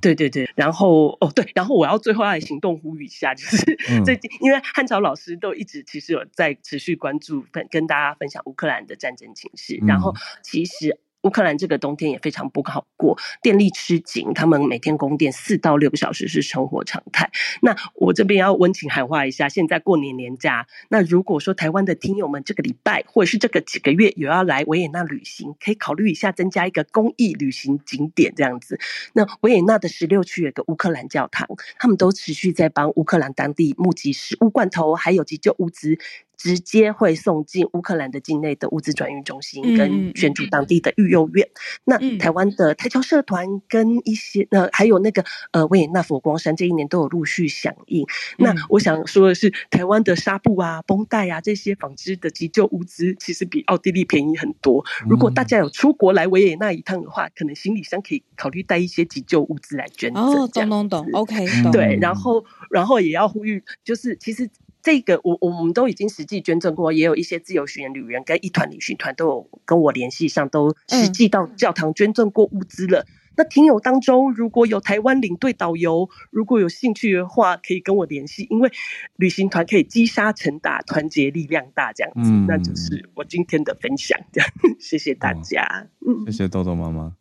[0.00, 3.56] 对对对，然后哦对，然后我要最后要行动呼吁一下，就是
[4.04, 10.98] 最近、嗯、因为汉朝老师都一直其实有在持续关注跟跟大家分享乌克兰的战争情势，嗯、然后其实。
[11.24, 17.30] 乌克兰这个冬天也非常不好过，电力吃紧，他们每天供电四到六个小时是生活常态。
[17.62, 28.78] 那我这边要温情喊话一下，现在过年年假，那如果说台湾的听友们这个礼拜或者是这个几个月有要来维也纳旅行，可以考虑一下增加一个公益旅行景点这样子。
[29.14, 31.48] 那维也纳的十六区有个乌克兰教堂，
[31.78, 35.98] 他们都持续在帮乌克兰当地募集食物罐头，还有急救物资。
[36.36, 41.46] 直接会送进乌克兰的境内的物资转运中心，跟捐助当地的育幼院。
[41.46, 41.52] 嗯、
[41.84, 48.02] 那台湾的台侨社团跟一些呃，还有那个呃维也纳佛光山这一年都有陆续响应。
[48.02, 48.06] 嗯、
[48.38, 54.84] 那我想说的是，台湾的纱布啊、绷带啊这些纺织的急救物资，其实比奥地利便宜很多。
[55.08, 60.22] 如果大家有出国来维也纳一趟的话，可能行李箱可以考虑带一些急救物资来捐赠。
[60.24, 64.48] 哦，懂懂懂，OK，对，然后然后也要呼吁，就是其实。
[64.84, 73.00] 这个我我们都已经实际捐赠过，也有一些自由行旅人跟一团旅行团都有跟我联系上，都实际到教堂捐赠过物资了。
[73.00, 73.06] 嗯、
[73.38, 78.70] 那听友当中如果有台湾领队导游，如果有兴趣的话，可以跟我联系，因为
[79.16, 82.30] 旅行团可以积沙成塔，团结力量大，这样子。
[82.30, 85.86] 嗯、那就是我今天的分享，这样 谢谢大家。
[86.06, 87.16] 嗯，谢谢豆豆妈妈。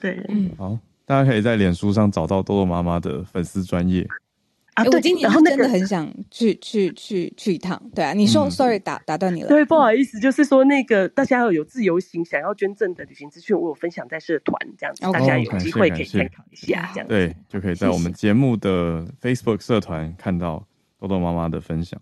[0.00, 4.08] 对，嗯，好，大家可以在脸书上找到豆豆妈妈的粉丝专页。
[4.74, 7.80] 啊，对，我今年真的很想去去去去一趟。
[7.94, 9.48] 对啊，你说，sorry，打打断你了。
[9.48, 20.66] 对，不好意思，就是说那个大家要有自由行想要捐赠的旅行资讯，我有分享在社团这样子，大家有机会可以参考一下，这样对，就可以在我们节目的 Facebook 社团看到
[20.98, 22.00] 豆豆妈妈的分享。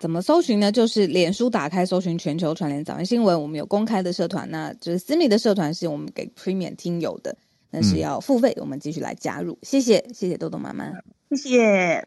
[0.00, 0.72] 怎么搜寻呢？
[0.72, 7.36] 就是脸书打开搜寻全球串联早安新闻，我们有公开的社团，那就是私密的社团是我们给 Premium 听友的，
[7.70, 9.56] 那是要付费，我们继续来加入。
[9.62, 10.90] 谢谢，谢谢豆豆妈妈。
[11.36, 12.06] 谢谢。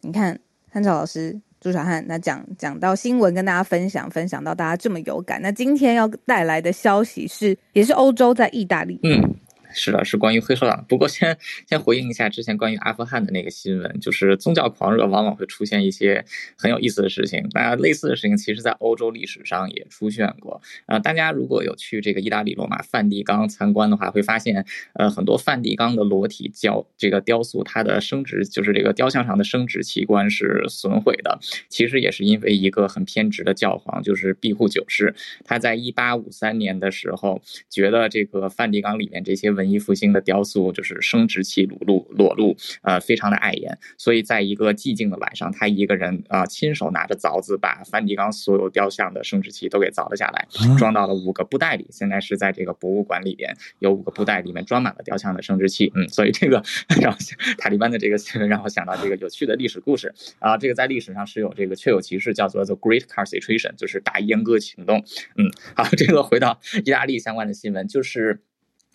[0.00, 0.38] 你看，
[0.70, 5.40] 汉朝老师朱小汉，那讲讲到新闻，跟大家分享，分享到大家这么有感。
[5.42, 8.98] 那今天要带来的消息是，也是欧洲，在意大利。
[9.02, 9.34] 嗯。
[9.74, 10.84] 是的，是关于黑手党。
[10.88, 11.36] 不过先
[11.68, 16.24] 先回应一下之前关于阿富汗的那个新闻，就是宗教狂热往往会出现一些
[16.56, 17.46] 很有意思的事情。
[17.52, 20.60] 那类似的事情，其实在欧洲历史上也出现过。
[20.86, 24.64] 呃，大家如果有去这个意大利罗马梵蒂冈参观的话，会发现，
[24.94, 31.38] 呃，很多梵蒂冈的裸体雕这个雕塑，它的生殖就是这个雕像上的生殖器官是损毁的。
[31.68, 35.14] 其实也是因为一个很偏执的教皇，就是庇护九世，
[35.44, 51.86] 他在一八五三年的时候，觉得这个梵蒂冈里面这些文文艺复兴的雕塑就是生殖器裸露裸露，呃，非常的碍眼，所以在一个寂静的晚上，他一个人啊、呃，亲手拿着凿子把梵蒂冈所有雕像的生殖器都给凿了下来，装到了五个布袋里。
[51.90, 55.92] 现在是在这个博物馆里边，有五个布袋里面装满了雕像的生殖器。
[55.94, 56.60] 嗯，所以这个
[57.00, 57.16] 让
[57.56, 65.04] 塔利班的这个新闻让我想到这个有趣的历史故事啊，这个在历史上是有这个确有其事，叫做 The Great Castration，就是大阉割行动。
[65.36, 68.40] 嗯，好，这个回到意大利相关的新闻就是。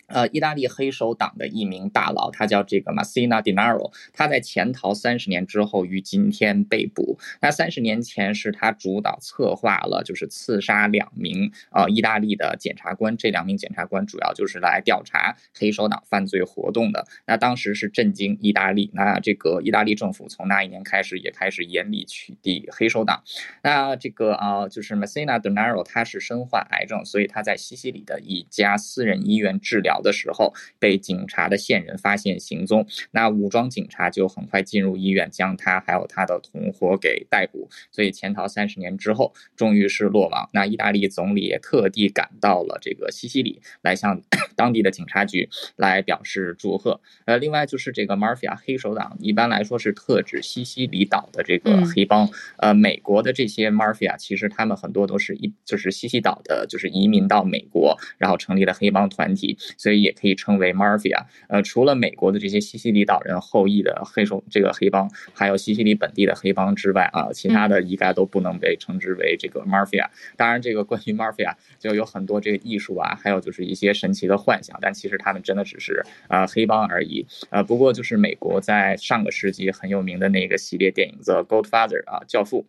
[0.08, 7.18] 呃，意大利黑手党的一名大佬，他叫这个 Messina Denaro，他在潜逃三十年之后于今天被捕。
[7.42, 13.14] 那三十年前是他主导策划了，就是刺杀两名呃意大利的检察官。
[13.18, 17.06] 这两名检察官主要就是来调查黑手党犯罪活动的。
[17.26, 23.22] 那当时是震惊意大利，那这个意大利政府从那一年开始也开始严厉取缔黑手党。
[23.62, 29.97] 那这个啊、呃，就是 Messina Denaro，他是身患癌症，所以他在西西里的一家私人医院治疗。
[29.98, 37.68] 寮的时候，被警察的线人发现行踪，那武装警察就很快进入医院，将他还有他的同伙给逮捕。
[37.90, 40.48] 所以潜逃三十年之后，终于是落网。
[40.52, 44.20] 那意大利总理也特地赶到了这个西西里，来向
[44.54, 47.00] 当地的警察局来表示祝贺。
[47.24, 52.28] 呃，另外就是这个 Mafia 黑手党，一般来说是特指西西里岛的这个黑帮。
[52.58, 61.24] 呃，美国的这些 Mafia 其实他们很多都是一就是西西岛的，就是移民到美国，然后成立了黑帮团体，所以也可以称为 Mafia。
[61.48, 70.06] 呃，除了美国的这些西西里岛人后裔的黑手这个黑帮，还有西西里本地的黑帮之外啊，其他的一概都不能被称之为这个 Mafia。
[70.36, 77.26] 当然，这个关于 Mafia 就有很多这个艺术啊，还有就是一些神奇的幻想，但其实他们真的只是啊、呃、黑帮而已。
[77.50, 82.66] 呃，不过就是美国在上个世纪很有名的那个系列电影《The Godfather》啊，教父。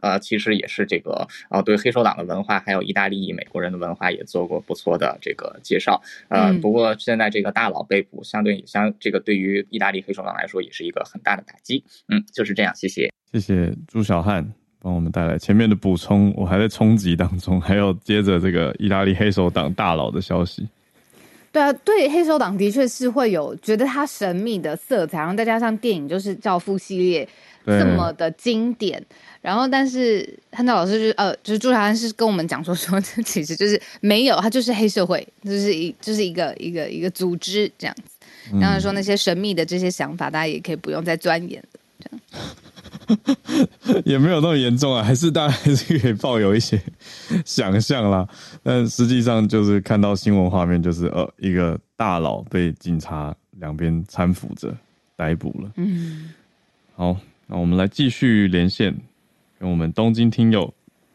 [0.00, 6.02] 呃，其实也是这个呃，对黑手党的文化，还有意大利裔美国人的文化也做过不错的这个介绍。
[6.28, 11.84] 呃，不过现在这个大佬被捕，相对相这个对于意大利黑手党来说，也是一个很大的打击。
[12.08, 12.74] 嗯，就是这样。
[12.74, 20.66] 谢谢，谢谢朱小汉帮我们带来前面的补充，我还在冲击当中，还有接着这个意大利黑手党大佬的消息。
[21.52, 27.28] 对啊，对黑手党的确是会有觉得它神秘的色彩，然后再加上电影就是《教父》系列
[27.66, 29.04] 这么的经典。
[29.42, 38.02] 然后，但是汉照老师就是呃，就是朱小安是跟我们讲说说， 这其实就是没有，他就是黑社会，就是一就是一个一个一个组织这样子。
[38.60, 42.20] 然后说那些神秘的这些想法，大家也可以不用再钻研了，这样。
[44.04, 46.80] 也没有那么严重啊，还是大家还是可以抱有一些
[47.44, 48.26] 想象啦。
[48.62, 54.76] 但实际上就是看到新闻画面，就是呃，一个大佬被警察两边搀扶着
[55.16, 55.72] 逮捕了。
[55.76, 56.30] 嗯，
[56.94, 58.94] 好，那我们来继续连线。
[59.58, 60.74] 跟我们东京听友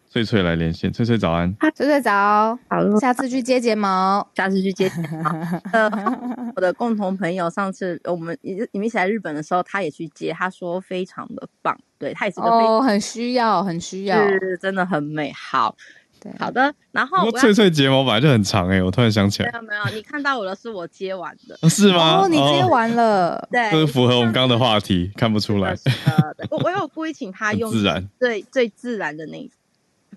[0.10, 5.30] 翠翠来连线，翠翠早安，翠翠早，好，下次去接睫毛，下次去接睫毛。
[5.74, 5.90] 呃，
[6.56, 15.32] 我的共同朋友上次我们你你们一起来日本的时候，他也去接，他说非常的棒，对他也是个哦，很需要，很需要，是真的很美。
[15.34, 15.76] 好。
[16.20, 16.74] 对，好的。
[16.92, 22.24] 然后翠翠睫毛本来就很长哎、欸，我突然想起来，没有没有，你看到我的是我接完的，是吗？
[22.24, 25.76] 哦，你接完了，对，这是符合我们刚刚的话题，看不出来。
[26.06, 28.10] 呃，我我有故意请他用自然。
[28.20, 29.48] 最最自然的那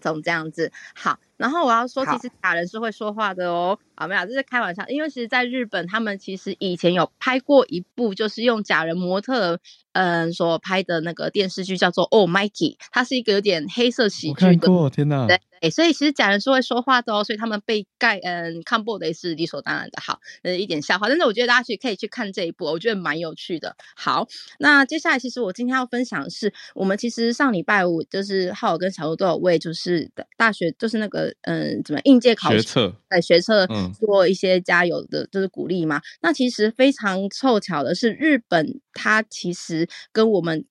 [0.01, 0.73] 种这样子。
[0.95, 3.79] 好，然后我要说，其实假人是会说话的哦。
[3.95, 9.61] 好，没有，这是开玩笑，因为其实，在日本，他们其实以前有拍过一部，就是用假人模特。
[9.93, 12.51] 嗯，所拍的那个电视剧叫做《Oh Mikey》，
[12.93, 14.91] 它是一个有点黑色喜剧的。
[14.91, 15.27] 天哪！
[15.61, 20.01] 对，所以其实假人是会说话的哦，所以他们被盖嗯看破的也是理所当然的。
[20.01, 23.77] 好，呃，一点笑话，但是我觉得大家去可以去看这一部，我觉得蛮有趣的。
[23.95, 24.27] 好，
[24.59, 33.67] 那接下来其实我今天要分享的是，我们其实上礼拜五就是浩尔跟小鹿都有为就是大学就是那个嗯怎么应届考学测在学测
[33.99, 36.01] 做一些加油的，就是鼓励嘛。
[36.23, 39.80] 那其实非常凑巧的是，日本它其实。
[40.13, 40.65] 跟我们。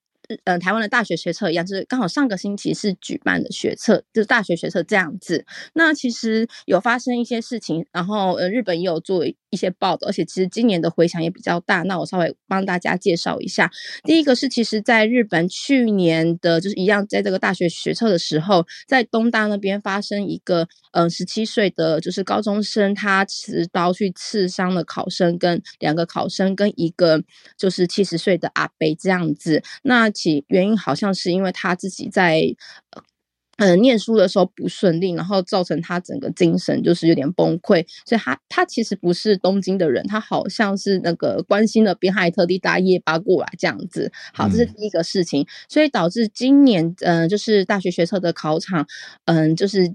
[0.43, 5.43] 呃，台湾的大学学测一样，就是刚好上个星期是举办的学测，就是大学学测这样子。
[5.73, 11.81] 那其实有发生一些事情，然后呃，日本也有做一些报道，而且其实今年的回响也比较大。
[11.83, 13.69] 那我稍微帮大家介绍一下。
[14.03, 27.21] 第一个是，其实在日本去年的，就是一样，在这个大学学测的时候，在东大那边发生一个，呃，十七岁的就是高中生，他持刀去刺伤了考生，跟两个考生，跟一个
[27.57, 29.63] 就是七十岁的阿伯这样子。
[29.83, 32.43] 那其原因好像是因为他自己在
[33.59, 44.11] 呃念书的时候不顺利，然后造成他整个精神就是有点崩溃，所以他他其实不是东京的人，他好像是那个关心的边还特地搭夜巴过来这样子。
[44.33, 48.87] 好，这是第一个事情，所以导致今年嗯、呃、就是大学学测的考场
[49.25, 49.93] 嗯、呃、就是。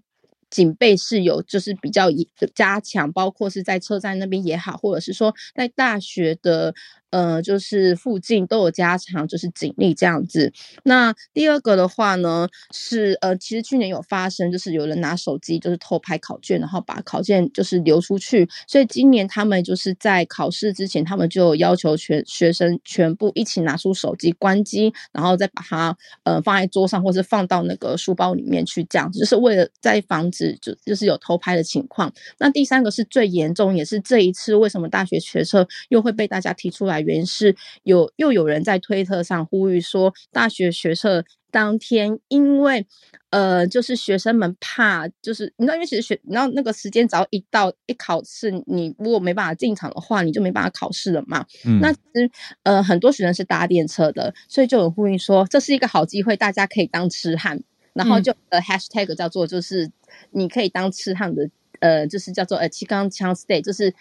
[0.51, 2.07] 警备是有，就是比较
[2.55, 6.73] 加强，包括是在车站那边也好，或者是说在大学的
[7.15, 10.53] 呃，就是附近都有加强，就是警力这样子。
[10.83, 18.49] 那第二个的话呢，是呃，其实去年有发生，就是有人拿手机就是偷拍考卷，然后把考卷就是流出去。
[18.67, 30.59] 所以今年他们就是在考试之前，他们就要求全学生全部一起拿出手机关机，然后再把它呃放在桌上，或是放到那个书包里面去，这样子就是为了在防止。
[30.61, 32.11] 就就是有偷拍的情况。
[32.39, 42.85] 那第三个是最严重，也是这一次为什么大学学测又会被大家提出来，原因是有又有人在推特上呼吁说，大学学测当天，因为
[43.31, 51.45] 呃，就是学生们怕，就是你知道，因为其实学，你知道那个时间只要一到一考试，你如果没办法进场的话，你就没办法考试了嘛。
[51.65, 51.79] 嗯。
[51.81, 52.31] 那其实
[52.65, 57.63] 呃，很多学生是搭电车的，所以就有呼吁说，这是一个好机会，大家可以当痴汉。
[57.93, 59.89] 然后就呃 hashtag 叫做就是
[60.33, 61.49] 你可以当痴汉的
[61.79, 63.95] 呃就是叫做呃七刚枪 stay 就是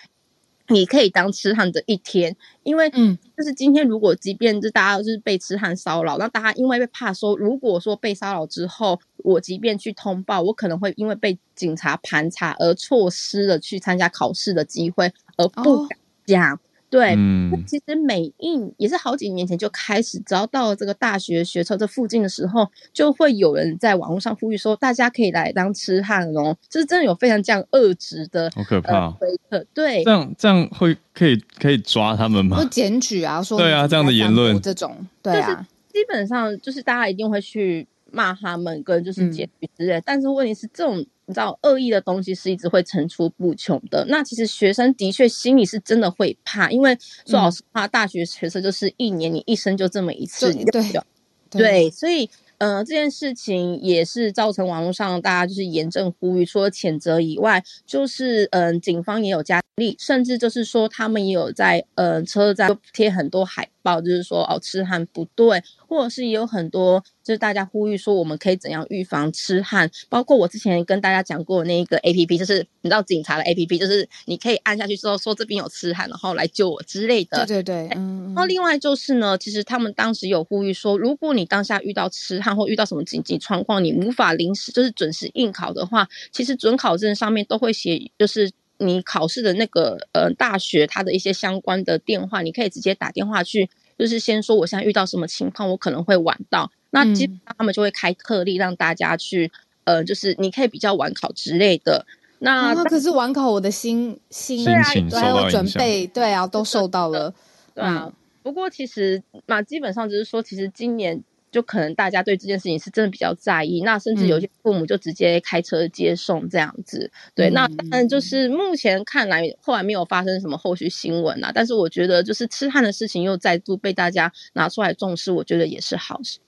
[0.70, 16.55] 你可以当痴汉的一天，因为嗯，就是今天如果即便是大家就是被痴汉骚扰，那大家因为被怕说，如果说被骚扰之后，我即便去通报，我可能会因为被警察盘查而错失了去参加考试的机会，而不敢讲。
[16.55, 16.59] 哦
[16.94, 29.18] 对，嗯，其实美印也是好几年前就开始，只要到了这个大学学车这附近的时候，就会有人在网络上呼吁说，大家可以来当痴汉哦，就是真的有非常这样恶质的，好可怕，哦
[29.50, 32.62] 呃，对，这样这样会可以可以抓他们吗？
[32.62, 34.62] 不检举啊，说对啊，这样的言论。
[34.62, 41.05] 这种，对啊，基本上就是大家一定会去骂他们，跟就是检举之类，嗯，但是问题是这种。
[41.26, 44.05] 你知道恶意的东西是一直会层出不穷的。
[44.09, 46.93] 那其实学生的确心里是真的会怕，因为
[47.26, 51.01] 说老实话，大学学生就是一年你一生就这么一次，对对，
[51.49, 67.04] 对，所以呃这件事情也是造成网络上大家就是严正呼吁，除了谴责以外，就是嗯、呃、警方也有加力，甚至就是说他们也有在呃车站贴很多海报，就是说哦痴汉不对，或者是也有很多。
[67.24, 69.90] 就是大家呼吁说，我们可以怎样预防痴汉？
[70.10, 77.46] 包括我之前跟大家讲过那一个 A P P，就是你知道警察的 A P P，就是你可以按下去之后说这边有痴汉，然后来救我之类的。
[77.46, 78.26] 对对对，嗯。
[78.26, 96.71] 然后另外就是呢，其实他们当时有呼吁说，如果你当下遇到痴汉或遇到什么紧急状况，你无法临时就是准时应考的话，其实准考证上面都会写，就是你考试的那个呃大学它的一些相关的电话，你可以直接打电话去，就是先说我现在遇到什么情况，我可能会晚到。
[96.89, 99.51] 那基本上他们就会开特例让大家去，
[99.86, 102.05] 嗯、呃，就是你可以比较晚考之类的。
[102.39, 107.34] 那、啊、可是晚考，我的心心对啊，还有准备，对啊，都受到了。
[107.74, 108.13] 对啊，嗯、
[108.43, 111.24] 不过其实那基本上就是说，其实今年
[111.54, 113.82] 就可能大家对这件事情是真的比较在意。
[113.82, 117.10] 那甚至有些父母就直接开车接送这样子。
[117.14, 121.51] 嗯、对，那但就是目前看来，后来没有发生什么后续新闻啊。
[121.54, 126.39] 但是我觉得，就是痴汉的事情又再度被大家拿出来重视，我觉得也是好事。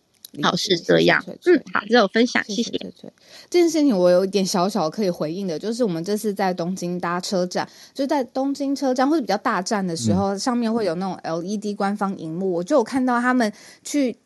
[0.43, 1.23] 好，是这样。
[1.45, 2.71] 嗯，好，这有分享，谢谢。
[3.49, 13.49] 这件事情我有一点小小可以回应的，就是我们这次在东京搭车站，就在东京车站或者比较大站的时候，嗯、上面会有那种 LED 官方荧幕，我就有看到他们
[13.81, 14.17] 去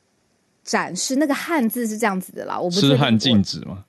[0.69, 2.59] 展示那个汉字是这样子的啦。
[2.59, 3.83] 我不是痴汉禁止吗？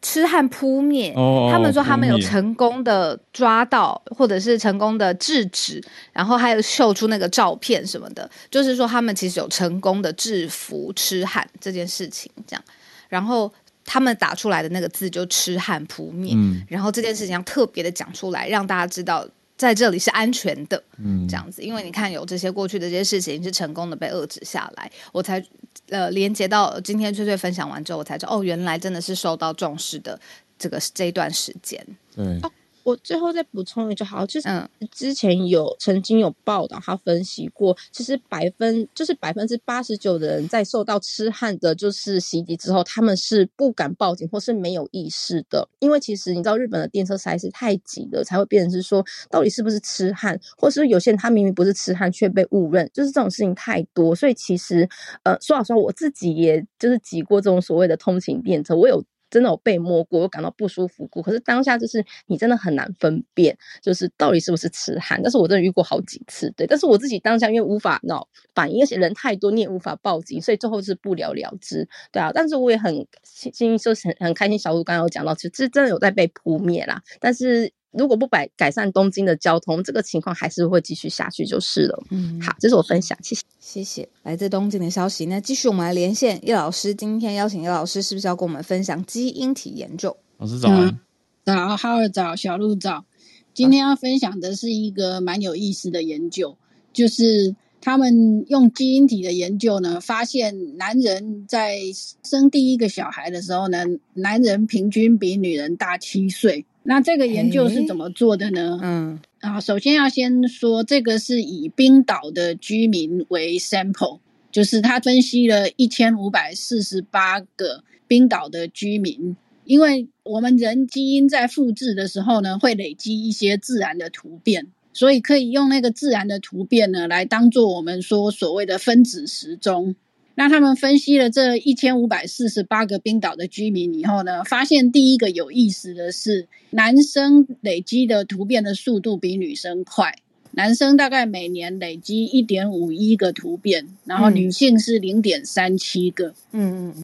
[0.00, 5.80] 痴汉扑灭，他们说他们有成功的抓到，或者是成功的制止，
[6.12, 12.64] 然后还有秀出那个照片什么的，就是说他们其实有成功的制服痴汉这件事情，这样，
[13.08, 13.52] 然后
[13.84, 19.24] 他们打出来的那个字就痴汉扑灭，嗯，然后这件事情要特别的讲出来，让大家知道。
[19.62, 25.40] 在这里是安全的，嗯，这样子，因为你看有这些过去的这些事情是成功的被遏制下来，我才
[25.88, 30.18] 呃连接到今天翠翠分享完之后，我才知道哦，原来真的是受到重视的
[30.58, 31.86] 这个这一段时间，
[32.16, 32.40] 对。
[32.84, 34.48] 我最后再补充一句，好，就是
[34.90, 54.88] 之前有曾经有报道，他分析过，其实百分就是百分之八十九的人在受到痴汉的，就是袭击之后，他们是不敢报警或是没有意识的，因为其实你知道日本的电车实在是太挤了，才会变成是说到底是不是痴汉，或是有些人他明明不是痴汉却被误认，就是这种事情太多，所以其实
[55.22, 59.02] 呃说老实话，我自己也就是挤过这种所谓的通勤电车，我有。
[59.32, 61.22] 真的有被摸过，有感到不舒服过。
[61.22, 65.20] 可是当下就是你真的很难分辨，就是到底是不是痴汉。
[65.22, 66.66] 但是我真的遇过好几次，对。
[66.66, 72.30] 但是我自己当下因为无法脑反应，而且人太多，你也无法报警，所以最后是不了了之，对啊。
[72.32, 77.02] 但是我也很心就是很很开心，小鹿刚刚有讲到，其实真的有在被扑灭啦。
[77.18, 77.72] 但是。
[77.92, 82.02] 如果不改改善东京的交通，这个情况还是会继续下去，就是了。
[82.10, 84.08] 嗯，好，这是我分享，谢谢，谢谢。
[84.22, 86.94] 来自东京的消息，那继续我们来连线叶老师。
[86.94, 90.16] 今天邀请叶老师，是不是要跟我们分享基因体研究？
[90.38, 90.88] 老师早安。
[90.88, 90.98] 嗯、
[91.44, 93.04] 早，哈尔早，小鹿早。
[93.52, 96.56] 今天要分享的是一个蛮有意思的研究，
[96.94, 101.78] 就是他们用基因体的研究呢，发现男人在
[102.24, 103.84] 生第一个小孩的时候呢，
[104.14, 106.64] 男人平均比女人大七岁。
[106.84, 108.78] 那这个研究是怎么做的呢？
[108.82, 114.18] 嗯，啊，首先要先说，这个是以冰岛的居民为 sample，
[114.50, 129.94] 就是他分析了一千五百四十八个冰岛的居民，因为我们人基因在复制的时候呢，会累积一些自然的突变，所以可以用那个自然的突变呢，来当做我们说所谓的分子时钟。
[130.34, 140.16] 那他们分析了这一千五百四十八个冰岛的居民以后呢，发现第一个有意思的是，男生累积的突变的速度比女生快，
[140.52, 146.34] 男生大概每年累积一点五一个突变，然后女性是零点三七个。
[146.52, 147.02] 嗯嗯。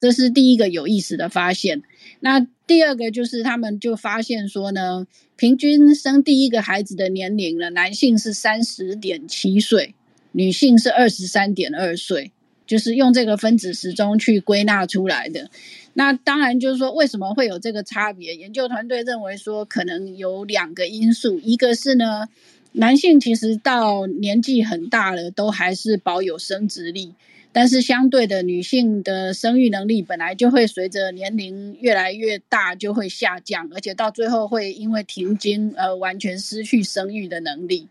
[0.00, 1.82] 这是第一个有意思的发现。
[2.20, 5.06] 那第二个就是他们就发现说呢，
[5.36, 9.94] 平均生第一个孩子的年龄呢，男性是三十点七岁，
[10.32, 12.32] 女性是二十三点二岁，
[12.70, 15.50] 就是用这个分子时钟去归纳出来的。
[15.94, 18.36] 那当然就是说，为什么会有这个差别？
[18.36, 22.28] 研究团队认为说，可能有两个因素，一个是呢，
[22.70, 27.14] 男性其实到年纪很大了，都还是保有生殖力。
[27.50, 37.88] 但是相对的，女性的生育能力本来就会随着年龄越来越大就会下降，而且到最后会因为停经而完全失去生育的能力，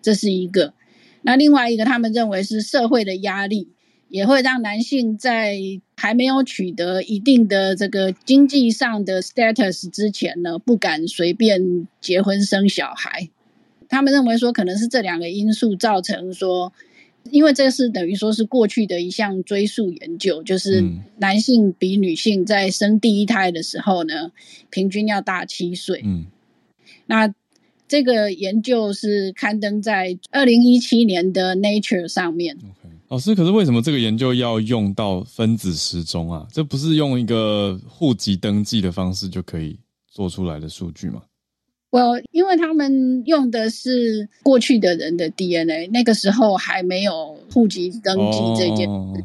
[0.00, 0.72] 这是一个。
[1.20, 3.68] 那另外一个，他们认为是社会的压力，
[4.12, 5.58] 也会让男性在
[5.96, 13.30] 还没有取得一定的这个经济上的 status 之前呢，不敢随便结婚生小孩。
[13.88, 16.72] 他们认为说，可能是这两个因素造成说。
[17.30, 20.82] 因为这是等于说是过去的一项追溯研究，就是
[21.18, 24.32] 男性比女性在生第一胎的时候呢，
[24.70, 26.02] 平均要大七岁。
[26.04, 26.26] 嗯，
[27.06, 27.32] 那
[27.86, 32.58] 这个研究是刊登在二零一七年的 Nature 上面。
[33.12, 36.48] 老师，可是为什么这个研究要用到分子时钟啊？
[36.50, 39.78] 这不是用一个户籍登记的方式就可以
[40.10, 41.20] 做出来的数据吗？
[41.90, 49.16] 我，well, 因为他们用的是过去的人的 DNA，那个时候还没有户籍登记这件事，oh.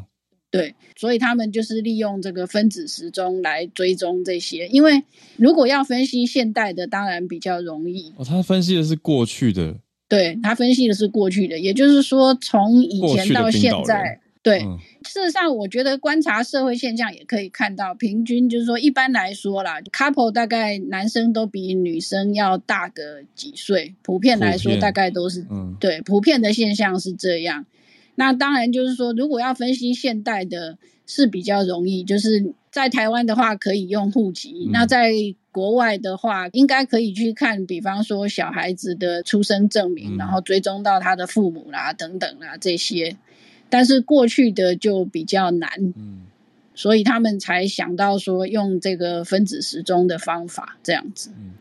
[0.50, 4.68] 对，所以他们就是利用这个分子时钟来追踪这些。
[4.68, 5.02] 因为
[5.38, 8.12] 如果要分析现代的，当然比较容易。
[8.18, 9.74] 哦，他分析的是过去的，
[10.08, 14.20] 对，他分析的是过去的，也就是说从以前到现在。
[14.40, 14.60] 对，
[15.04, 27.66] 事实上，我觉得观察社会现象也可以看到，平均就是说，一般来说啦，couple 大概男生都比女生要大个几岁，普遍来说大概都是，嗯，对，普遍的现象是这样。
[28.14, 35.12] 那当然就是说，如果要分析现代的，是比较容易，就是在台湾的话可以用户籍，嗯，那在
[35.50, 43.16] 国外的话，应该可以去看，比方说小孩子的出生证明，嗯，然后追踪到他的父母啦，等等啦这些。
[43.68, 46.20] 但是过去的就比较难，嗯，
[46.76, 51.32] 所以他们才想到说用这个分子时钟的方法这样子。
[51.36, 51.54] 嗯，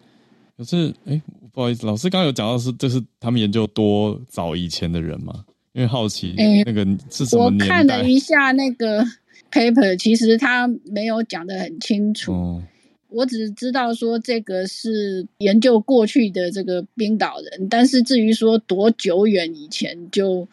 [0.55, 1.19] 可是，哎，
[1.51, 5.43] 不好意思，老师刚刚有讲到是这是他们研究多早以前的人吗？
[5.73, 6.33] 因为好奇，
[6.65, 7.65] 那个是什么年代？
[7.65, 9.05] 我看了一下那个
[9.51, 12.31] paper，其实他没有讲得很清楚。
[12.31, 12.63] 哦，
[13.09, 20.47] 我只知道说这个是研究过去的这个冰岛人，但是至于说多久远以前就。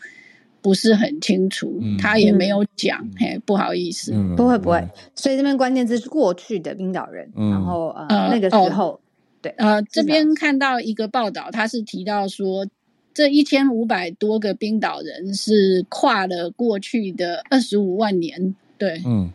[0.65, 4.83] 不是很清楚，嗯、他也没有讲，嗯、嘿，不好意思，嗯、不会不会，
[5.15, 9.01] 所以这边关键字是过去的冰岛人，嗯、然后呃，呃那个时候，哦、
[9.43, 12.67] 对，呃，这边看到一个报道，他是提到说，
[13.13, 19.33] 这一千五百多个冰岛人是跨了过去的二十五万年，对，嗯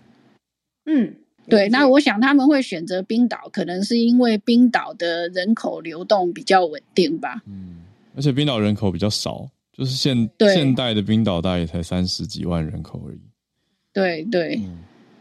[0.85, 1.15] 嗯，
[1.47, 7.83] 对，那我想他们会选择冰岛，可能是因为冰岛的人口流动比较稳定吧，嗯，
[8.15, 9.49] 而且冰岛人口比较少。
[9.71, 13.21] 就是现现代的冰岛大概才三十几万人口而已。
[13.93, 14.59] 对对，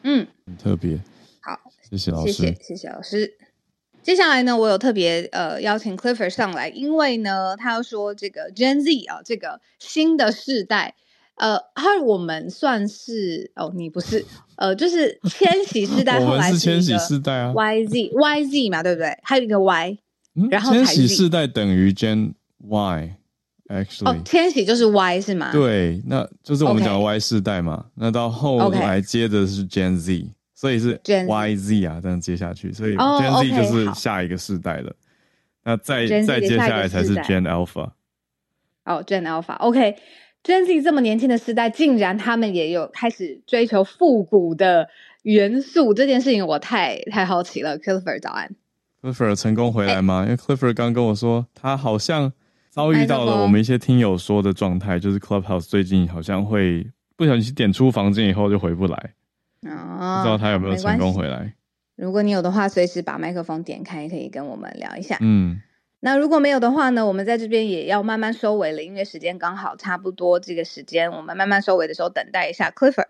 [0.03, 1.01] 嗯，很特别。
[1.41, 1.57] 好，
[1.89, 3.35] 谢谢老师，谢谢谢谢老师。
[4.03, 10.97] 接下来呢，我有特别呃邀请 Clifford 上来，因为呢，他要说这个 Gen Z 啊，这个新的世代，
[11.39, 14.25] 呃，而我们算是哦，你不是
[14.57, 19.17] 呃，就是 千禧世代，后来是千禧世代啊，Y Z Y Z 嘛，对不对？
[19.23, 19.99] 还有一个 Y，、
[20.35, 23.15] 嗯、然后千禧世代等于 Gen Y。
[23.69, 25.53] Actually, 哦，千禧就是 Y 是吗？
[25.53, 27.85] 对，那就是我们讲的 Y 世代嘛。
[27.97, 30.27] 那到后来接的是 Gen Z.
[30.55, 34.87] 所以是 Y Z 啊，这样接下去，所以 Gen Z 就是下一个世代了。
[34.87, 34.95] Oh,
[35.63, 37.91] 那再再接下来才是 Gen Alpha。
[38.85, 39.97] 哦、oh,，Gen Alpha，OK，Gen、okay.
[40.65, 44.89] Z 这么年轻的时代，竟然他们也有开始追求复古的
[45.23, 47.79] 元素，这件事情我太太好奇了。
[47.79, 48.51] Clifford 早安
[49.03, 50.21] ，Clifford 成功回来吗？
[50.21, 52.33] 欸、因为 Clifford 刚跟我说，他好像。
[52.71, 56.87] 遭遇到了我们一些听友说的状态，就是 Clubhouse 最近好像会
[57.17, 59.15] 不小心点出房间以后就回不来，
[59.63, 61.55] 哦，不知道他有没有成功回来。
[61.97, 65.17] 如果你有的话，随时把麦克风点开，可以跟我们聊一下。
[65.21, 65.61] 嗯，
[66.01, 73.07] 那如果没有的话呢，我们在这边也要慢慢收尾了，因为时间刚好差不多这个时间，我们慢慢收尾的时候，等待一下 Clifford。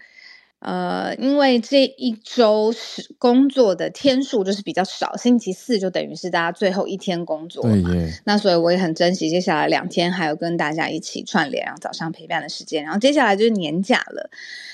[0.61, 7.95] 呃，因为这一周是工作的天数就是比较少，星期四就等于是大家最后一天工作嘛。
[8.24, 12.82] 那所以我也很珍惜接下来两天还有跟大家一起串联，然后早上陪伴的时间。
[12.82, 14.30] 然后接下来就是年假了。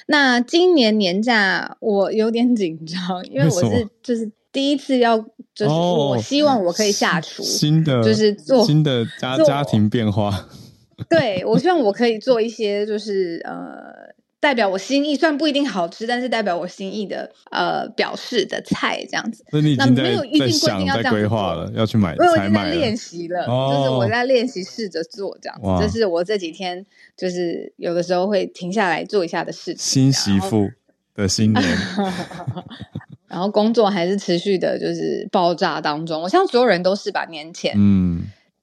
[0.07, 5.19] 那今年年假我有点紧张，因为我是就是第一次要，
[5.55, 10.49] 就是我希望我可以下厨，新的就是做新的家家庭变化。
[11.11, 14.15] 对，我希望我可以做一些就是呃。
[14.45, 19.43] 代表我心意，虽然不一定好吃，但是代表我心意的呃表示的菜这样子。
[19.51, 20.03] 那你已经在
[20.39, 25.83] 在想在规划了，要去买，我已经在练习了，哦、就是我在练习试着做这样子。
[25.83, 26.85] 这是我这几天
[27.17, 29.79] 就是有的时候会停下来做一下的事情。
[29.79, 30.71] 新媳妇
[31.15, 31.65] 的新年。
[33.35, 36.23] 然后工作还是持续的，就是爆炸当中。
[36.23, 37.75] 我相信所有人都是吧，年前。
[37.77, 38.23] 嗯，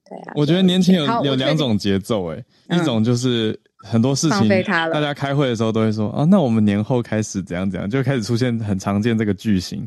[0.09, 0.31] 对啊。
[0.33, 9.85] 我觉得年前有有两种节奏，哎，一种就是很多事情，大家开会的时候都会说啊，那我们年后开始怎样怎样，就开始出现很常见这个句型。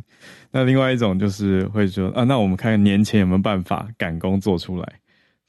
[0.51, 4.87] 那另外一种就是会说啊，那我们看年前有没有办法赶工做出来。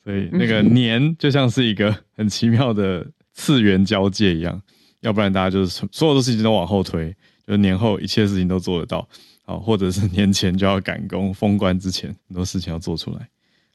[0.01, 4.61] 所以那个年就像是一个很奇妙的次元交界一样，
[5.01, 7.13] 要不然大家就是所有的事情都往后推。
[7.47, 9.07] 就年后一切事情都做得到，
[9.45, 13.27] 好，或者是年前就要赶工，封关之前很多事情要做出来。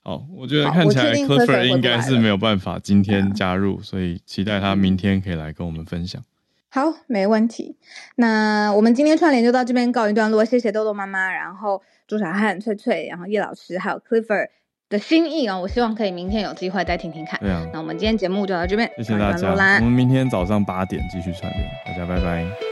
[0.03, 6.23] 好，我觉得看起来 Clifford 应该是没有办法今天加入，所以期待他明天可以来跟我们分享。
[6.71, 7.77] 好，没问题。
[8.17, 14.49] 那我们今天串联就到这边告一段落，谢谢豆豆妈妈，然后朱小汉、翠翠，然后叶老师，还有 Clifford
[14.89, 15.61] 的心意哦。
[15.61, 17.39] 我希望可以明天有机会再听听看。
[17.41, 17.69] 对啊。
[17.73, 19.51] 那我们今天节目就到这边，谢谢大家。
[19.51, 22.70] 我们明天早上八点继续串联，大家拜拜。